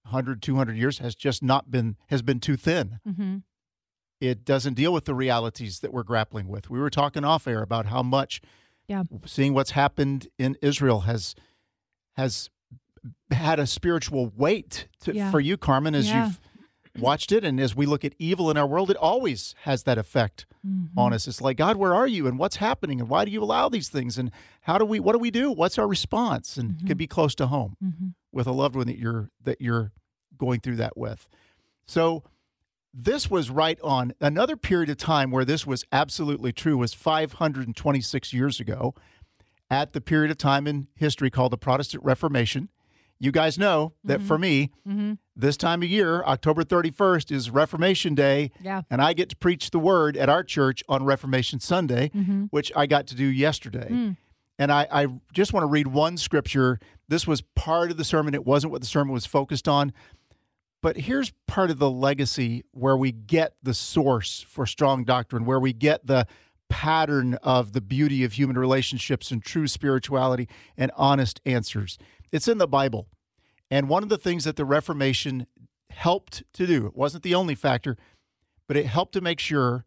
[0.06, 3.36] 100, 200 years has just not been, has been too thin Mm-hmm.
[4.20, 6.70] it doesn't deal with the realities that we're grappling with.
[6.70, 8.40] We were talking off air about how much
[8.88, 9.02] Yeah.
[9.26, 11.34] seeing what's happened in Israel has
[12.16, 12.48] has
[13.30, 15.30] had a spiritual weight to, Yeah.
[15.30, 16.26] for you, Carmen, as Yeah.
[16.26, 16.40] you've
[16.98, 19.98] watched it, and as we look at evil in our world, it always has that
[19.98, 20.98] effect Mm-hmm.
[20.98, 21.28] on us.
[21.28, 23.88] It's like God, where are you, and what's happening, and why do you allow these
[23.88, 24.32] things, and
[24.62, 25.52] how do we, what do we do?
[25.52, 26.56] What's our response?
[26.56, 28.06] And it could be close to home Mm-hmm.
[28.32, 29.92] with a loved one that you're that you're
[30.36, 31.28] going through that with.
[31.86, 32.24] So
[32.92, 38.32] this was right on another period of time where this was absolutely true was 526
[38.32, 38.94] years ago
[39.70, 42.70] at the period of time in history called the Protestant Reformation.
[43.18, 45.14] You guys know that for me, Mm-hmm.
[45.34, 48.82] this time of year, October 31st is Reformation Day, Yeah.
[48.90, 52.44] and I get to preach the word at our church on Reformation Sunday, Mm-hmm.
[52.50, 53.88] which I got to do yesterday.
[53.90, 54.16] Mm.
[54.58, 56.78] And I, I just want to read one scripture.
[57.08, 58.34] This was part of the sermon.
[58.34, 59.92] It wasn't what the sermon was focused on.
[60.82, 65.58] But here's part of the legacy where we get the source for strong doctrine, where
[65.60, 66.26] we get the
[66.68, 71.98] pattern of the beauty of human relationships and true spirituality and honest answers.
[72.32, 73.08] It's in the Bible.
[73.70, 75.46] And one of the things that the Reformation
[75.90, 77.96] helped to do, it wasn't the only factor,
[78.68, 79.86] but it helped to make sure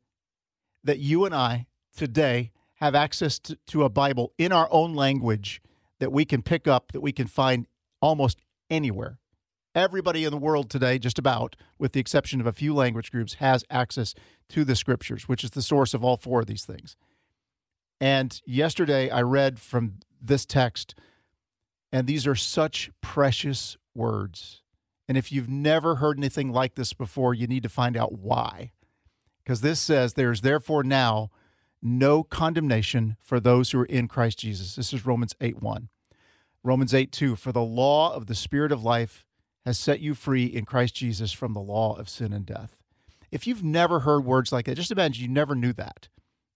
[0.83, 5.61] that you and I today have access to, to a Bible in our own language
[5.99, 7.67] that we can pick up, that we can find
[8.01, 9.19] almost anywhere.
[9.75, 13.35] Everybody in the world today, just about, with the exception of a few language groups,
[13.35, 14.15] has access
[14.49, 16.95] to the scriptures, which is the source of all four of these things.
[18.01, 20.95] And yesterday I read from this text,
[21.91, 24.61] and these are such precious words.
[25.07, 28.71] And if you've never heard anything like this before, you need to find out why.
[29.43, 31.31] Because this says, There's therefore now
[31.81, 34.75] no condemnation for those who are in Christ Jesus.
[34.75, 35.89] This is Romans 8 1.
[36.63, 37.35] Romans 8 2.
[37.35, 39.25] For the law of the Spirit of life
[39.65, 42.77] has set you free in Christ Jesus from the law of sin and death.
[43.31, 46.09] If you've never heard words like that, just imagine you never knew that.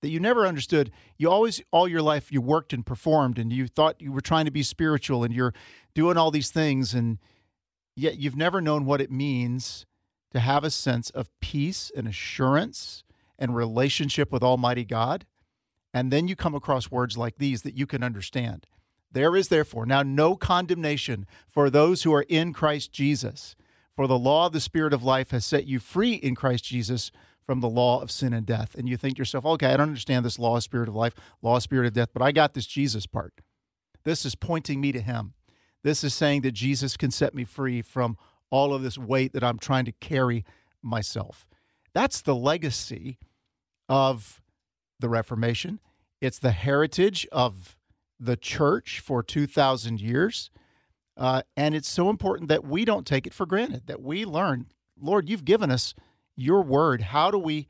[0.04, 0.91] That you never understood.
[1.18, 4.43] You always, all your life, you worked and performed and you thought you were trying
[4.43, 5.54] to be spiritual and you're
[5.95, 7.20] doing all these things, and
[7.95, 9.86] yet you've never known what it means
[10.34, 13.06] to have a sense of peace and assurance
[13.39, 15.26] and relationship with Almighty God.
[15.93, 18.68] And then you come across words like these that you can understand.
[19.10, 23.56] There is therefore now no condemnation for those who are in Christ Jesus.
[23.95, 27.10] For the law of the Spirit of life has set you free in Christ Jesus
[27.46, 28.76] from the law of sin and death.
[28.76, 31.14] And you think to yourself, okay, I don't understand this law of Spirit of life,
[31.41, 33.34] law of Spirit of death, but I got this Jesus part.
[34.04, 35.34] This is pointing me to Him.
[35.84, 38.18] This is saying that Jesus can set me free from
[38.50, 40.46] all of this weight that I'm trying to carry
[40.82, 41.46] myself.
[41.94, 43.18] That's the legacy
[43.89, 44.41] of
[45.00, 45.80] the Reformation.
[46.22, 47.76] It's the heritage of
[48.20, 50.50] the church for 2,000 years.
[51.18, 54.68] Uh, and it's so important that we don't take it for granted, that we learn,
[55.00, 55.94] Lord, you've given us
[56.36, 57.02] your word.
[57.02, 57.68] How do we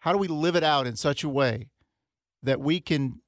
[0.00, 1.68] how do we live it out in such a way
[2.42, 3.20] that we can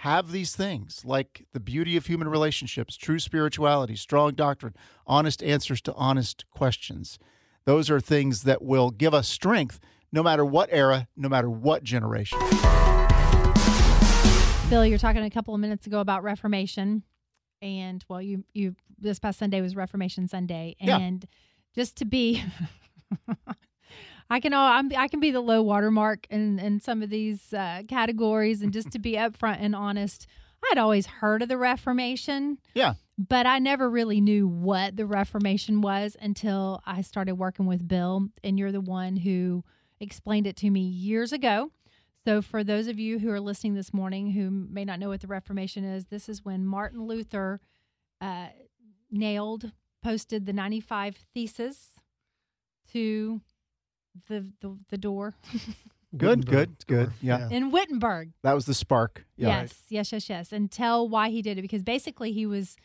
[0.00, 4.74] have these things like the beauty of human relationships, true spirituality, strong doctrine,
[5.06, 7.18] honest answers to honest questions.
[7.64, 9.80] Those are things that will give us strength
[10.12, 12.38] no matter what era, no matter what generation.
[14.68, 17.04] Bill, you're talking a couple of minutes ago about Reformation,
[17.62, 20.98] and well, you you this past Sunday was Reformation Sunday, Yeah.
[20.98, 21.24] and
[21.74, 22.42] just to be,
[24.30, 27.52] I can all I'm, I can be the low watermark in in some of these
[27.52, 30.26] uh, categories, and just to be upfront and honest,
[30.70, 32.94] I'd always heard of the Reformation, Yeah.
[33.16, 38.28] but I never really knew what the Reformation was until I started working with Bill,
[38.42, 39.62] and you're the one who
[40.00, 41.70] explained it to me years ago.
[42.24, 45.20] So, for those of you who are listening this morning who may not know what
[45.20, 47.60] the Reformation is, this is when Martin Luther
[48.20, 48.48] uh,
[49.12, 49.70] nailed,
[50.02, 51.95] posted the 95 Theses
[52.92, 53.40] to
[54.28, 55.34] the the, the door
[56.16, 56.46] Good, Wittenberg
[56.78, 57.04] good, good.
[57.06, 57.12] door.
[57.20, 57.48] Yeah.
[57.50, 58.30] in Wittenberg.
[58.42, 59.26] That was the spark.
[59.36, 59.62] Yeah.
[59.62, 60.52] Yes, yes, yes, yes.
[60.52, 62.76] And tell why he did it because basically he was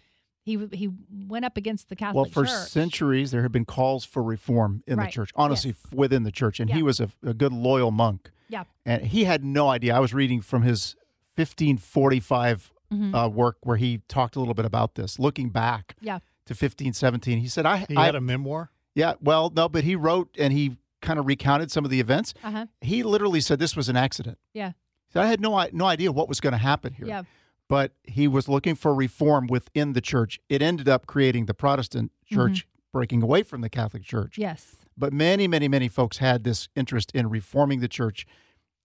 [0.43, 0.89] he w- he
[1.27, 2.67] went up against the Catholic Well, for Church.
[2.69, 5.05] centuries, there have been calls for reform in Right.
[5.05, 5.93] the church, honestly, Yes.
[5.93, 6.59] within the church.
[6.59, 8.31] And he was a, a good, loyal monk.
[8.49, 8.63] Yeah.
[8.85, 9.95] And he had no idea.
[9.95, 10.95] I was reading from his
[11.37, 13.15] 1545 Mhm.
[13.15, 16.19] uh, work where he talked a little bit about this, looking back Yeah.
[16.47, 17.37] to 1517.
[17.39, 18.71] He said, I, He I had a memoir.
[18.95, 22.33] Yeah, well, no, but he wrote and he kind of recounted some of the events.
[22.43, 22.65] Uh-huh.
[22.81, 24.37] He literally said this was an accident.
[24.53, 24.73] Yeah.
[25.13, 27.07] So I had no, no idea what was going to happen here.
[27.07, 27.23] Yeah.
[27.67, 30.39] But he was looking for reform within the church.
[30.49, 32.35] It ended up creating the Protestant Mm-hmm.
[32.35, 34.37] church breaking away from the Catholic Church.
[34.37, 34.75] Yes.
[34.97, 38.25] But many, many, many folks had this interest in reforming the church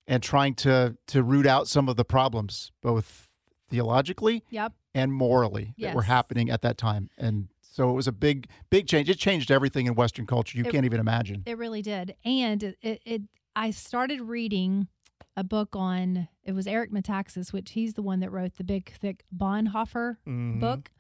[0.07, 3.29] and trying to to root out some of the problems, both
[3.69, 4.73] theologically Yep.
[4.95, 7.11] and morally, that were happening at that time.
[7.19, 9.11] And so it was a big, big change.
[9.11, 10.57] It changed everything in Western culture.
[10.57, 11.43] You It- can't even imagine.
[11.47, 12.15] It really did.
[12.25, 13.23] And it, it, it
[13.55, 14.89] I started reading
[15.37, 18.91] a book on it was Eric Metaxas, which he's the one that wrote the big
[18.93, 20.61] thick Bonhoeffer Mhm.
[20.61, 20.91] book.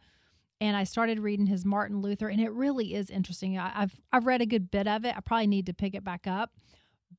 [0.60, 3.58] And I started reading his Martin Luther, and it really is interesting.
[3.58, 5.14] I, I've I've read a good bit of it.
[5.16, 6.52] I probably need to pick it back up.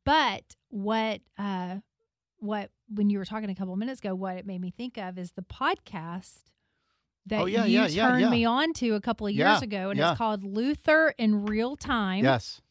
[0.06, 1.78] But what uh
[2.38, 4.98] what when you were talking a couple of minutes ago, what it made me think
[4.98, 6.44] of is the podcast
[7.28, 8.30] that Oh, yeah, you yeah, turned yeah.
[8.30, 12.24] me on to a couple of years ago, and it's called Luther in Real Time
[12.24, 12.62] yes.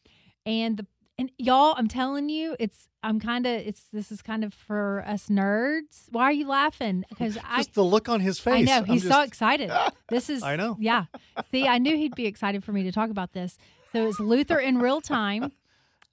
[0.45, 0.85] and the
[1.19, 5.03] and y'all i'm telling you it's i'm kind of it's this is kind of for
[5.07, 8.53] us nerds why are you laughing because i Just the look on his face.
[8.69, 9.71] i know he's so excited
[10.09, 10.77] this is I know.
[10.79, 11.05] yeah
[11.49, 13.57] see i knew he'd be excited for me to talk about this
[13.93, 15.51] so it's luther in real time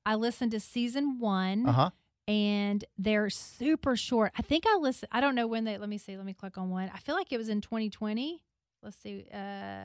[0.06, 1.90] i listened to season one Uh huh.
[2.26, 5.98] And they're super short i think i listened i don't know when they let me
[5.98, 8.42] see let me click on one i feel like it was in 2020
[8.82, 9.84] let's see uh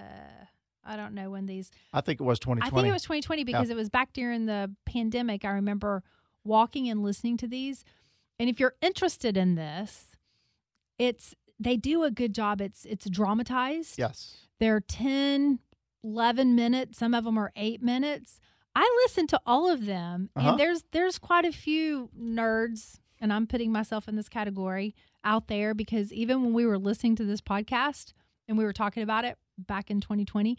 [0.86, 2.66] i don't know when these I think it was 2020.
[2.66, 5.44] I think it was 2020 because it was back during the pandemic.
[5.44, 6.04] I remember
[6.46, 7.84] walking and listening to these.
[8.40, 10.16] And if you're interested in this,
[10.98, 12.62] it's they do a good job.
[12.62, 13.98] It's it's dramatized.
[14.00, 14.48] yes.
[14.60, 15.60] They're 10,
[16.04, 16.98] 11 minutes.
[16.98, 18.40] Some of them are 8 minutes.
[18.76, 20.51] I listen to all of them Uh-huh.
[20.51, 25.47] and there's there's quite a few nerds and I'm putting myself in this category out
[25.47, 28.13] there because even when we were listening to this podcast
[28.47, 30.57] and we were talking about it back in 2020,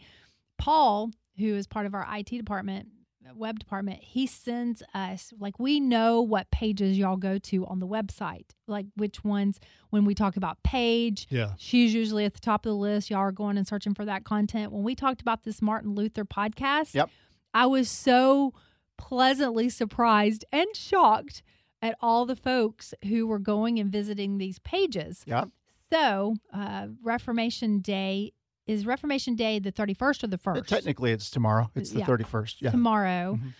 [0.57, 2.89] Paul, who is part of our IT department,
[3.35, 7.87] web department, he sends us like we know what pages y'all go to on the
[7.87, 9.59] website, like which ones
[9.89, 11.53] when we talk about page, Yeah.
[11.57, 13.09] she's usually at the top of the list.
[13.09, 14.71] Y'all are going and searching for that content.
[14.73, 17.09] When we talked about this Martin Luther podcast, Yep.
[17.53, 18.53] I was so
[18.97, 21.41] pleasantly surprised and shocked
[21.81, 25.23] at all the folks who were going and visiting these pages.
[25.25, 25.45] Yeah.
[25.91, 28.33] So, uh, Reformation Day
[28.67, 30.67] is Reformation Day the 31st or the 1st?
[30.67, 31.69] Technically, it's tomorrow.
[31.75, 32.05] It's the Yeah.
[32.05, 32.61] 31st.
[32.61, 32.71] Yeah.
[32.71, 33.39] Tomorrow.
[33.41, 33.53] Mhm.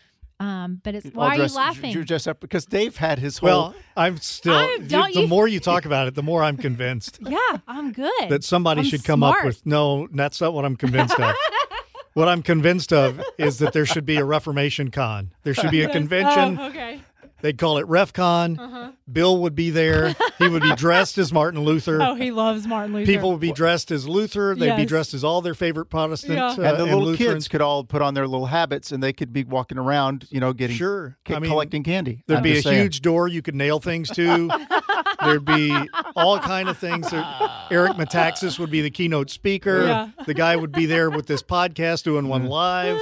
[0.46, 1.92] Um, but it's I'll why are you laughing?
[1.92, 3.48] You dress up because Dave had his whole.
[3.50, 4.54] Well, I'm still.
[4.54, 7.92] I'm- don't the you- more you talk about it, the more I'm convinced yeah, I'm
[7.92, 8.30] good.
[8.30, 9.64] that somebody I'm should come up with.
[9.66, 11.36] No, that's not what I'm convinced of.
[12.14, 15.34] what I'm convinced of is that there should be a Reformation con.
[15.43, 16.57] There should be a convention.
[16.59, 17.01] Oh, okay.
[17.41, 18.59] They'd call it RefCon.
[18.59, 18.91] Uh-huh.
[19.12, 20.16] Bill would be there.
[20.38, 21.99] He would be dressed as Martin Luther.
[21.99, 23.12] Oh, he loves Martin Luther.
[23.12, 24.53] People would be dressed as Luther.
[24.55, 26.49] They'd be dressed as all their favorite Protestant Yeah.
[26.49, 27.34] uh, and the little Lutherans.
[27.34, 30.39] kids could all put on their little habits and they could be walking around, you
[30.39, 31.18] know, getting Sure.
[31.26, 32.24] ca- I mean, collecting candy.
[32.28, 32.80] There'd I'm be a saying.
[32.80, 34.47] huge door you could nail things to.
[35.24, 35.76] There'd be
[36.16, 37.12] all kind of things.
[37.14, 39.86] Eric Metaxas would be the keynote speaker.
[39.86, 40.10] Yeah.
[40.26, 43.00] The guy would be there with this podcast doing one live,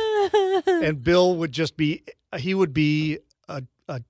[0.68, 2.04] and Bill would just be.
[2.38, 3.18] He would be
[3.48, 4.02] a, a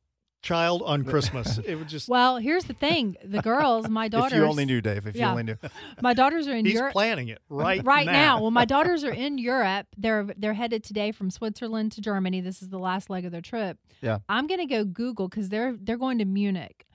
[0.42, 1.58] child on Christmas.
[1.60, 2.10] It would just.
[2.10, 4.34] Well, here's the thing: the girls, my daughters.
[4.34, 5.08] If you only knew, Dave.
[5.08, 5.26] If Yeah.
[5.28, 5.56] you only knew.
[6.02, 6.68] My daughters are in Europe.
[6.68, 8.12] He's Europe planning it right right now.
[8.12, 8.42] now.
[8.42, 9.88] Well, my daughters are in Europe.
[9.98, 12.42] They're they're headed today from Switzerland to Germany.
[12.42, 13.78] This is the last leg of their trip.
[14.02, 14.20] Yeah.
[14.28, 16.86] I'm gonna go Google because they're they're going to Munich.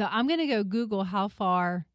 [0.00, 1.86] So I'm gonna go Google how far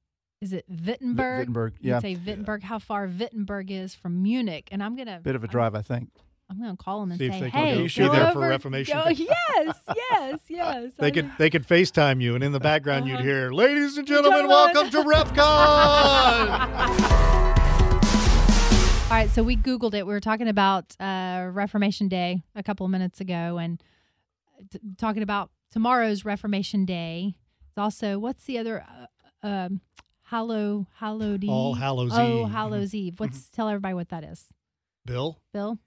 [0.41, 1.39] is it Wittenberg?
[1.39, 1.99] Wittenberg, You yeah.
[1.99, 2.63] say Wittenberg.
[2.63, 4.69] How far Wittenberg is from Munich?
[4.71, 6.09] And I'm gonna Bit of a I'm- drive, I think.
[6.51, 8.39] I'm, gonna call them and See if say, they "Hey, go see go there for
[8.39, 10.93] Reformation go- Day." yes, yes, yes.
[10.97, 11.33] They I could know.
[11.37, 13.23] they could FaceTime you, and in the background you'd Uh-huh.
[13.23, 15.39] hear, "Ladies and gentlemen, Gentlemen." welcome to RefCon."
[19.03, 20.07] All right, so we Googled it.
[20.07, 23.79] We were talking about uh, Reformation Day a couple of minutes ago and
[24.71, 27.35] t- talking about tomorrow's Reformation Day.
[27.79, 28.85] It's also, what's the other?
[29.41, 29.79] Uh, um,
[30.23, 31.49] Hallow, Hallowed Eve.
[31.49, 32.51] All Hallows Oh, Eve.
[32.51, 33.19] Hallows Eve.
[33.21, 34.47] What's tell everybody what that is,
[35.05, 35.79] Bill, Bill?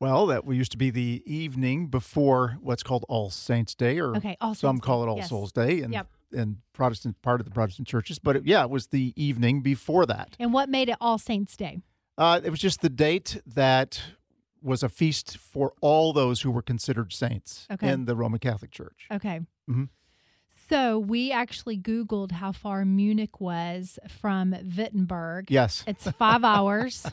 [0.00, 4.38] Well, that used to be the evening before what's called All Saints Day, or Okay,
[4.40, 5.06] All some Saints call Day.
[5.06, 5.28] it All Yes.
[5.28, 6.06] Souls Day, and Yep.
[6.32, 8.18] and Protestant part of the Protestant churches.
[8.18, 10.36] But it, yeah, it was the evening before that.
[10.40, 11.82] And what made it All Saints Day?
[12.16, 14.00] Uh, it was just the date that
[14.62, 17.90] was a feast for all those who were considered saints Okay.
[17.90, 19.06] in the Roman Catholic Church.
[19.12, 19.40] Okay.
[19.68, 19.88] Mm Mhm.
[20.68, 25.50] So we actually Googled how far Munich was from Wittenberg.
[25.50, 25.84] Yes.
[25.86, 27.06] It's five hours.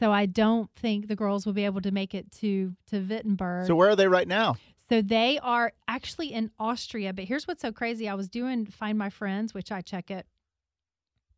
[0.00, 3.66] So I don't think the girls will be able to make it to to Wittenberg.
[3.66, 4.56] So where are they right now?
[4.88, 7.12] So they are actually in Austria.
[7.12, 8.08] But here's what's so crazy.
[8.08, 10.26] I was doing Find My Friends, which I check it.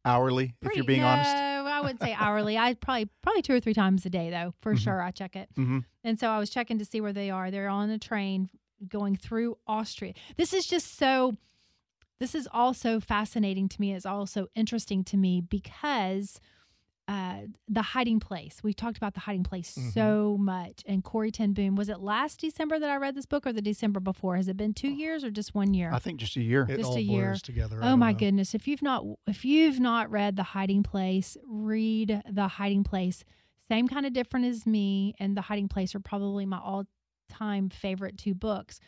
[0.05, 1.37] Hourly, if you're being no, honest.
[1.37, 2.57] I would say hourly.
[2.57, 4.79] I probably probably two or three times a day though, for Mhm.
[4.79, 5.03] sure.
[5.03, 5.49] I check it.
[5.55, 7.51] hmm And so I was checking to see where they are.
[7.51, 8.49] They're on a train
[8.87, 10.15] going through Austria.
[10.37, 11.37] This is just so
[12.21, 13.95] this is also fascinating to me.
[13.95, 16.41] It's also interesting to me because
[17.07, 18.59] uh, the hiding place.
[18.63, 19.91] We talked about the hiding place Mm-hmm.
[19.91, 20.83] so much.
[20.87, 23.63] And Corrie Ten Boom, was it last December that I read this book or the
[23.63, 24.37] December before?
[24.37, 25.91] Has it been two years or just one year?
[25.91, 26.67] I think just a year.
[26.69, 27.35] it Just all a year.
[27.43, 27.81] together.
[27.83, 28.19] Oh my know.
[28.19, 28.55] goodness!
[28.55, 33.25] If you've not if you've not read The Hiding Place, read The Hiding Place.
[33.71, 36.85] Same kind of different as me, and The Hiding Place are probably my all
[37.31, 38.81] time favorite two books.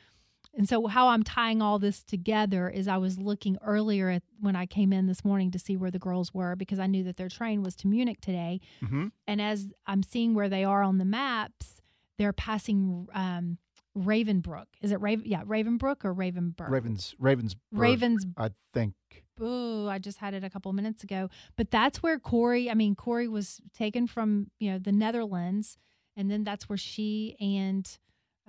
[0.53, 4.57] And so, how I'm tying all this together is I was looking earlier at when
[4.57, 7.17] I came in this morning to see where the girls were because I knew that
[7.17, 8.61] their train was to Munich today.
[8.81, 11.81] hmm And as I'm seeing where they are on the maps,
[12.19, 13.59] they're passing um,
[13.97, 14.67] Ravenbrook.
[14.83, 15.25] Is it Raven?
[15.27, 16.71] Yeah, Ravenbrook or Ravenburg?
[16.71, 18.95] Ravens, Ravens, Ravens I think.
[19.41, 21.31] Ooh, I just had it a couple minutes ago.
[21.57, 25.79] But that's where Corrie, I mean, Corrie was taken from, you know, the Netherlands.
[26.17, 27.89] And then that's where she and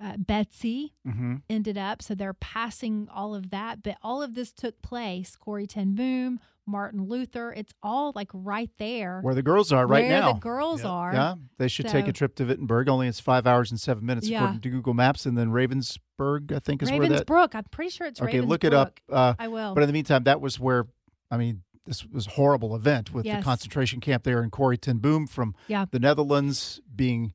[0.02, 2.02] uh, Betsy hmm ended up.
[2.02, 3.82] So they're passing all of that.
[3.82, 5.36] But all of this took place.
[5.36, 7.52] Corrie Ten Boom, Martin Luther.
[7.52, 10.32] It's all like right there Where the girls are right where now.
[10.34, 10.90] the girls Yep.
[10.90, 11.12] are.
[11.12, 12.88] Yeah, they should take a trip to Wittenberg.
[12.88, 14.38] Only it's five hours and seven minutes Yeah.
[14.42, 17.26] according to Google Maps, and then Ravensburg, I think, is where that.
[17.26, 17.54] Ravensbrook.
[17.54, 18.98] I'm pretty sure it's Okay, look it up.
[19.10, 19.74] Uh, I will.
[19.74, 20.86] but in the meantime, that was where,
[21.30, 23.38] I mean, this was a horrible event with Yes.
[23.40, 25.86] the concentration camp there in Corrie ten Boom from Yeah.
[25.90, 27.34] the Netherlands being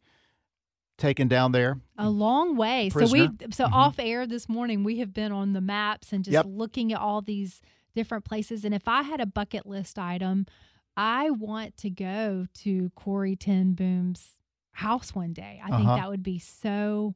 [0.98, 1.80] taken down there.
[1.98, 2.90] a long way.
[2.90, 3.72] So we so Mhm.
[3.72, 6.46] off air this morning we have been on the maps and just Yep.
[6.50, 7.62] looking at all these
[7.96, 8.64] different places.
[8.66, 10.46] And if I had a bucket list item,
[10.96, 14.38] I want to go to Corrie Ten Boom's
[14.74, 15.60] house one day.
[15.64, 15.96] I think Uh-huh.
[15.98, 17.16] that would be so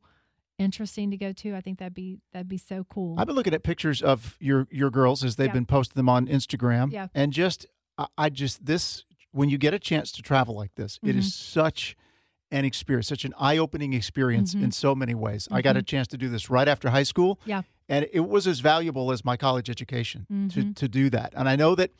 [0.57, 1.55] interesting to go to.
[1.55, 3.19] I think that'd be that'd be so cool.
[3.19, 5.53] I've been looking at pictures of your your girls as they've Yeah.
[5.53, 6.91] been posting them on Instagram.
[6.91, 7.07] Yeah.
[7.15, 7.65] And just
[7.97, 11.19] I, I just this when you get a chance to travel like this, it Mm-hmm.
[11.19, 11.95] is such
[12.51, 14.63] an experience, such an eye-opening experience Mhm.
[14.63, 15.47] in so many ways.
[15.51, 17.39] I got a chance to do this right after high school.
[17.45, 17.61] Yeah.
[17.87, 20.75] And it was as valuable as my college education to Mhm.
[20.75, 21.33] to do that.
[21.35, 21.91] And I know that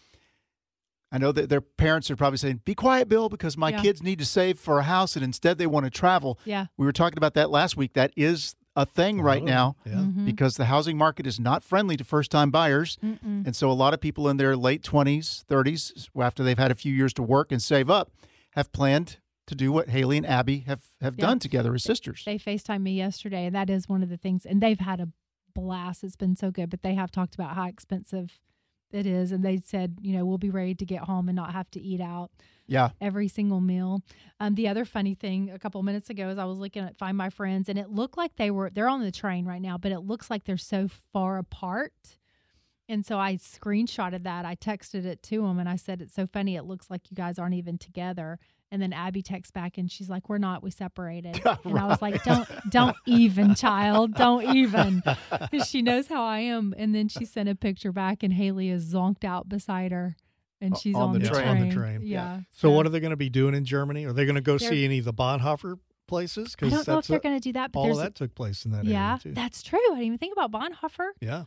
[1.14, 3.82] I know that their parents are probably saying, "Be quiet, Bill, because my Yeah.
[3.82, 6.68] kids need to save for a house and instead they want to travel." yeah.
[6.78, 7.94] We were talking about that last week.
[7.94, 9.96] That is a thing right Oh, now Yeah.
[9.96, 10.24] Mhm.
[10.24, 12.98] because the housing market is not friendly to first time buyers.
[13.04, 13.46] Mm-mm.
[13.46, 16.76] And so a lot of people in their late 20s, 30s, after they've had a
[16.76, 18.10] few years to work and save up,
[18.52, 21.26] have planned to do what Haley and Abby have, have Yeah.
[21.28, 22.24] done together as sisters.
[22.26, 24.46] They FaceTime me yesterday, and that is one of the things.
[24.46, 25.10] And they've had a
[25.54, 26.04] blast.
[26.04, 28.40] It's been so good, but they have talked about how expensive
[28.92, 29.32] it is.
[29.32, 31.82] And they said, you know, we'll be ready to get home and not have to
[31.82, 32.30] eat out
[32.68, 32.92] Yeah.
[33.02, 34.02] every single meal.
[34.40, 37.18] Um, the other funny thing a couple minutes ago is I was looking at Find
[37.18, 39.92] My Friends, and it looked like they were, they're on the train right now, but
[39.92, 41.94] it looks like they're so far apart.
[42.90, 44.44] And so I screenshotted that.
[44.46, 46.58] I texted it to them and I said, It's so funny.
[46.58, 48.38] It looks like you guys aren't even together.
[48.74, 50.64] And then Abby texts back and she's like, We're not.
[50.64, 51.42] We separated.
[51.66, 54.14] And I was like, Don't, don't even, child.
[54.16, 55.02] Don't even.
[55.52, 56.74] 'Cause she knows how I am.
[56.78, 60.16] And then she sent a picture back and Haley is zonked out beside her
[60.62, 61.44] and she's on on, the the, train.
[61.44, 61.62] train.
[61.64, 62.00] On the train.
[62.04, 62.40] Yeah.
[62.52, 64.06] So what are they going to be doing in Germany?
[64.06, 66.56] Are they going to go They're- see any of the Bonhoeffer places?
[66.56, 68.36] Because I don't know if they're going to do that, but all of that took
[68.36, 69.34] place in that yeah, area too.
[69.34, 69.80] that's true.
[69.80, 71.10] I didn't even think about Bonhoeffer.
[71.20, 71.44] yeah.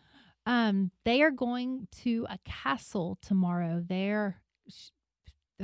[0.46, 3.82] Um, they are going to a castle tomorrow.
[3.86, 4.90] They're sh-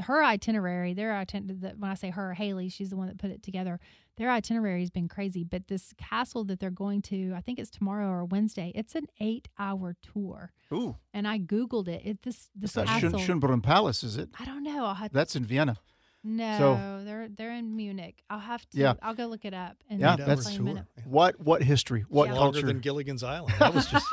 [0.02, 3.42] her itinerary, their itinerary, when I say her, Haley, she's the one that put it
[3.42, 3.80] together.
[4.16, 7.70] Their itinerary has been crazy, but this castle that they're going to, I think it's
[7.70, 8.70] tomorrow or Wednesday.
[8.74, 12.02] It's an eight-hour tour, Ooh, and I googled it.
[12.04, 13.12] It this this it's castle.
[13.18, 14.28] Schön- Schönbrunn Palace, is it?
[14.38, 14.84] I don't know.
[14.84, 15.78] I'll have That's in Vienna.
[16.22, 18.22] no, they're they're in Munich.
[18.28, 18.78] I'll have to.
[18.78, 18.92] Yeah.
[19.00, 19.78] I'll go look it up.
[19.88, 20.86] And Yeah, that's- in tour.
[21.06, 22.04] What what history?
[22.10, 22.34] What Yeah.
[22.34, 22.66] Longer culture?
[22.66, 23.54] than Gilligan's Island.
[23.58, 24.06] That was just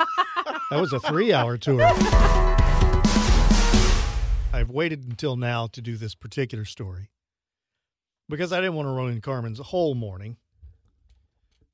[0.70, 1.80] that was a three hour tour.
[4.58, 7.10] I've waited until now to do this particular story
[8.28, 10.36] because I didn't want to ruin Carmen's whole morning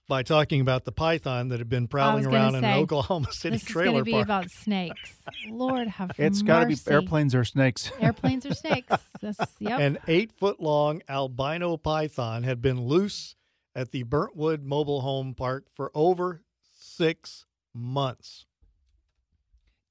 [0.06, 3.54] by talking about the python that had been prowling gonna around in an Oklahoma City
[3.54, 4.24] This is trailer going to be park.
[4.26, 5.14] about snakes.
[5.48, 7.90] Lord have it's got to be airplanes or snakes.
[8.00, 8.94] Airplanes or snakes.
[9.22, 9.80] That's, yep.
[9.80, 13.34] An eight foot long albino python had been loose
[13.74, 16.42] at the Burntwood Mobile Home Park for over
[16.78, 18.44] six months.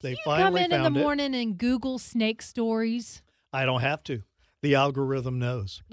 [0.04, 1.04] They you finally come in in the it.
[1.04, 3.24] morning and Google snake stories.
[3.52, 4.22] I don't have to.
[4.62, 5.82] The algorithm knows.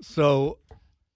[0.00, 0.58] So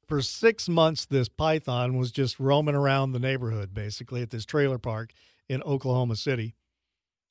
[0.08, 4.78] for six months, this python was just roaming around the neighborhood, basically at this trailer
[4.78, 5.12] park
[5.48, 6.56] in Oklahoma City.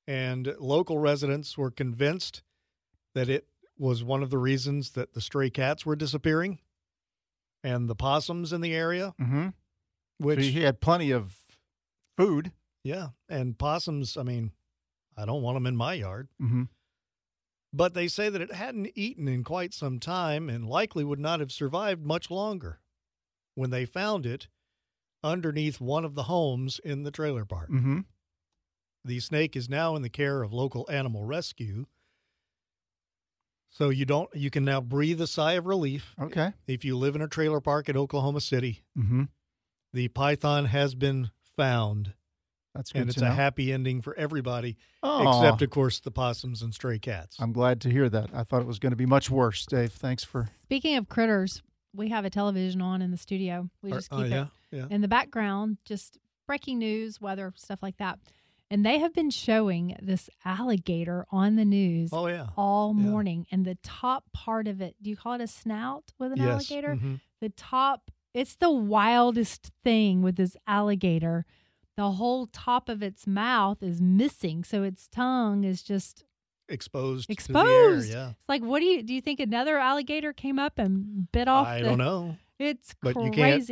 [0.08, 2.42] And local residents were convinced
[3.14, 3.48] that it
[3.78, 6.60] was one of the reasons that the stray cats were disappearing
[7.64, 9.50] and the possums in the area, Mm-hmm.
[10.20, 11.36] which, so he had plenty of
[12.18, 12.52] food.
[12.84, 14.52] Yeah, and possums, I mean,
[15.18, 16.30] I don't want them in my yard.
[16.42, 16.64] Mm-hmm.
[17.74, 21.40] But they say that it hadn't eaten in quite some time and likely would not
[21.40, 22.82] have survived much longer
[23.56, 24.48] when they found it
[25.24, 27.70] underneath one of the homes in the trailer park.
[27.70, 28.00] Mm-hmm.
[29.06, 31.86] The snake is now in the care of local animal rescue.
[33.70, 36.52] So you don't you can now breathe a sigh of relief Okay.
[36.68, 38.84] if you live in a trailer park in Oklahoma City.
[38.98, 39.24] Mm-hmm.
[39.94, 42.14] The python has been found
[42.76, 43.36] That's good and it's to a know.
[43.36, 45.42] happy ending for everybody Aw.
[45.42, 47.38] except of course the possums and stray cats.
[47.40, 48.30] I'm glad to hear that.
[48.34, 49.92] I thought it was going to be much worse, Dave.
[49.92, 50.50] Thanks for.
[50.64, 51.62] Speaking of critters,
[51.94, 53.70] we have a television on in the studio.
[53.82, 54.86] We just oh, keep yeah, it yeah.
[54.90, 56.18] in the background, just
[56.48, 58.20] breaking news, weather, stuff like that.
[58.70, 62.48] And they have been showing this alligator on the news Oh yeah.
[62.56, 63.04] all yeah.
[63.04, 63.46] morning.
[63.52, 66.48] And the top part of it, do you call it a snout with an yes.
[66.48, 66.96] alligator?
[66.96, 67.20] mhm.
[67.42, 71.46] The top, it's the wildest thing with this alligator.
[71.98, 74.64] The whole top of its mouth is missing.
[74.64, 76.24] So its tongue is just
[76.70, 78.08] exposed exposed.
[78.08, 78.36] to the air.
[78.40, 79.14] It's like, what do you do?
[79.14, 81.68] You think another alligator came up and bit off?
[81.68, 83.26] I the- don't know, It's but crazy.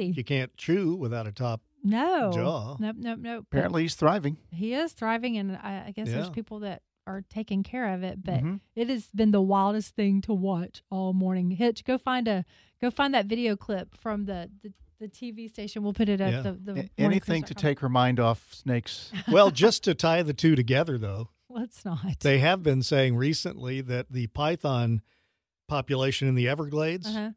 [0.06, 1.62] you can't you can't chew without a top.
[1.84, 2.76] no jaw.
[2.80, 3.46] Nope, nope, nope.
[3.52, 4.38] Apparently, he's thriving.
[4.52, 8.24] he is thriving, and I, I guess there's people that are taking care of it.
[8.24, 8.60] But Mhm.
[8.76, 11.52] it has been the wildest thing to watch all morning.
[11.52, 12.44] Hitch, go find a
[12.82, 15.84] go find that video clip from the the, the TV station.
[15.84, 16.32] We'll put it up.
[16.32, 16.42] Yeah.
[16.42, 19.12] The, the A- anything to take her mind off snakes.
[19.30, 22.20] Well, just to tie the two together, though, Let's not.
[22.22, 25.02] they have been saying recently that the python
[25.68, 27.32] population in the Everglades uh-huh.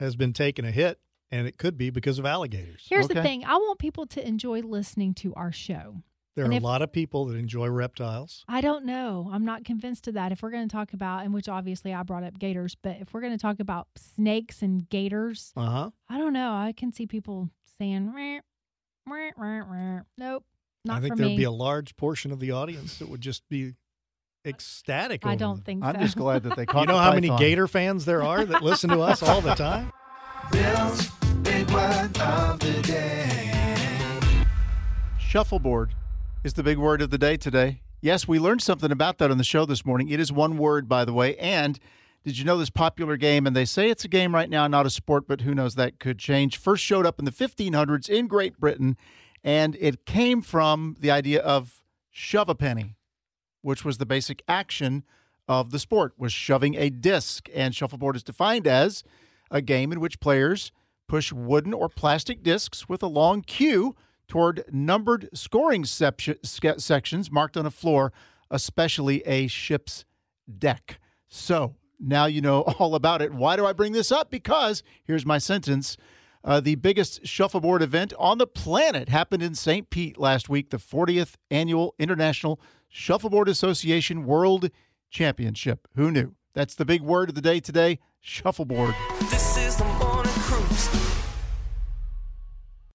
[0.00, 0.98] has been taking a hit,
[1.30, 2.86] and it could be because of alligators.
[2.88, 6.02] Here's the thing: I want people to enjoy listening to our show.
[6.36, 8.44] There and are if- a lot of people that enjoy reptiles.
[8.48, 9.30] I don't know.
[9.32, 10.32] I'm not convinced of that.
[10.32, 13.14] If we're going to talk about, and which obviously I brought up gators, but if
[13.14, 15.90] we're going to talk about snakes and gators, Uh huh.
[16.08, 16.52] I don't know.
[16.52, 18.40] I can see people saying, "Meh,
[19.06, 20.44] meh, meh, meh." nope,
[20.84, 21.36] not I think for there'd me.
[21.36, 23.74] be a large portion of the audience that would just be
[24.44, 25.24] ecstatic.
[25.24, 25.64] I over don't them.
[25.64, 25.88] think so.
[25.90, 28.44] I'm just glad that they caught You know the how many gator fans there are
[28.44, 29.92] that listen to us all the time?
[30.52, 31.08] Bill's
[31.42, 33.52] Big Word of the Day.
[35.18, 35.94] Shuffleboard
[36.44, 37.80] is the big word of the day today.
[38.02, 40.10] Yes, we learned something about that on the show this morning.
[40.10, 41.38] It is one word, by the way.
[41.38, 41.80] And
[42.22, 43.46] did you know this popular game?
[43.46, 45.98] And they say it's a game right now, not a sport, but who knows, that
[45.98, 46.58] could change.
[46.58, 48.98] First showed up in the 1500s in Great Britain,
[49.42, 52.98] and it came from the idea of shove a penny,
[53.62, 55.02] which was the basic action
[55.48, 57.48] of the sport, was shoving a disc.
[57.54, 59.02] And shuffleboard is defined as
[59.50, 60.72] a game in which players
[61.08, 63.96] push wooden or plastic discs with a long cue
[64.28, 68.12] toward numbered scoring sections marked on a floor,
[68.50, 70.04] especially a ship's
[70.58, 70.98] deck.
[71.28, 73.32] So now you know all about it.
[73.32, 74.30] Why do I bring this up?
[74.30, 75.96] Because here's my sentence.
[76.42, 79.88] Uh, the biggest shuffleboard event on the planet happened in St.
[79.88, 84.70] Pete last week, the 40th annual International Shuffleboard Association World
[85.10, 85.88] Championship.
[85.96, 86.34] Who knew?
[86.52, 88.94] That's the big word of the day today shuffleboard.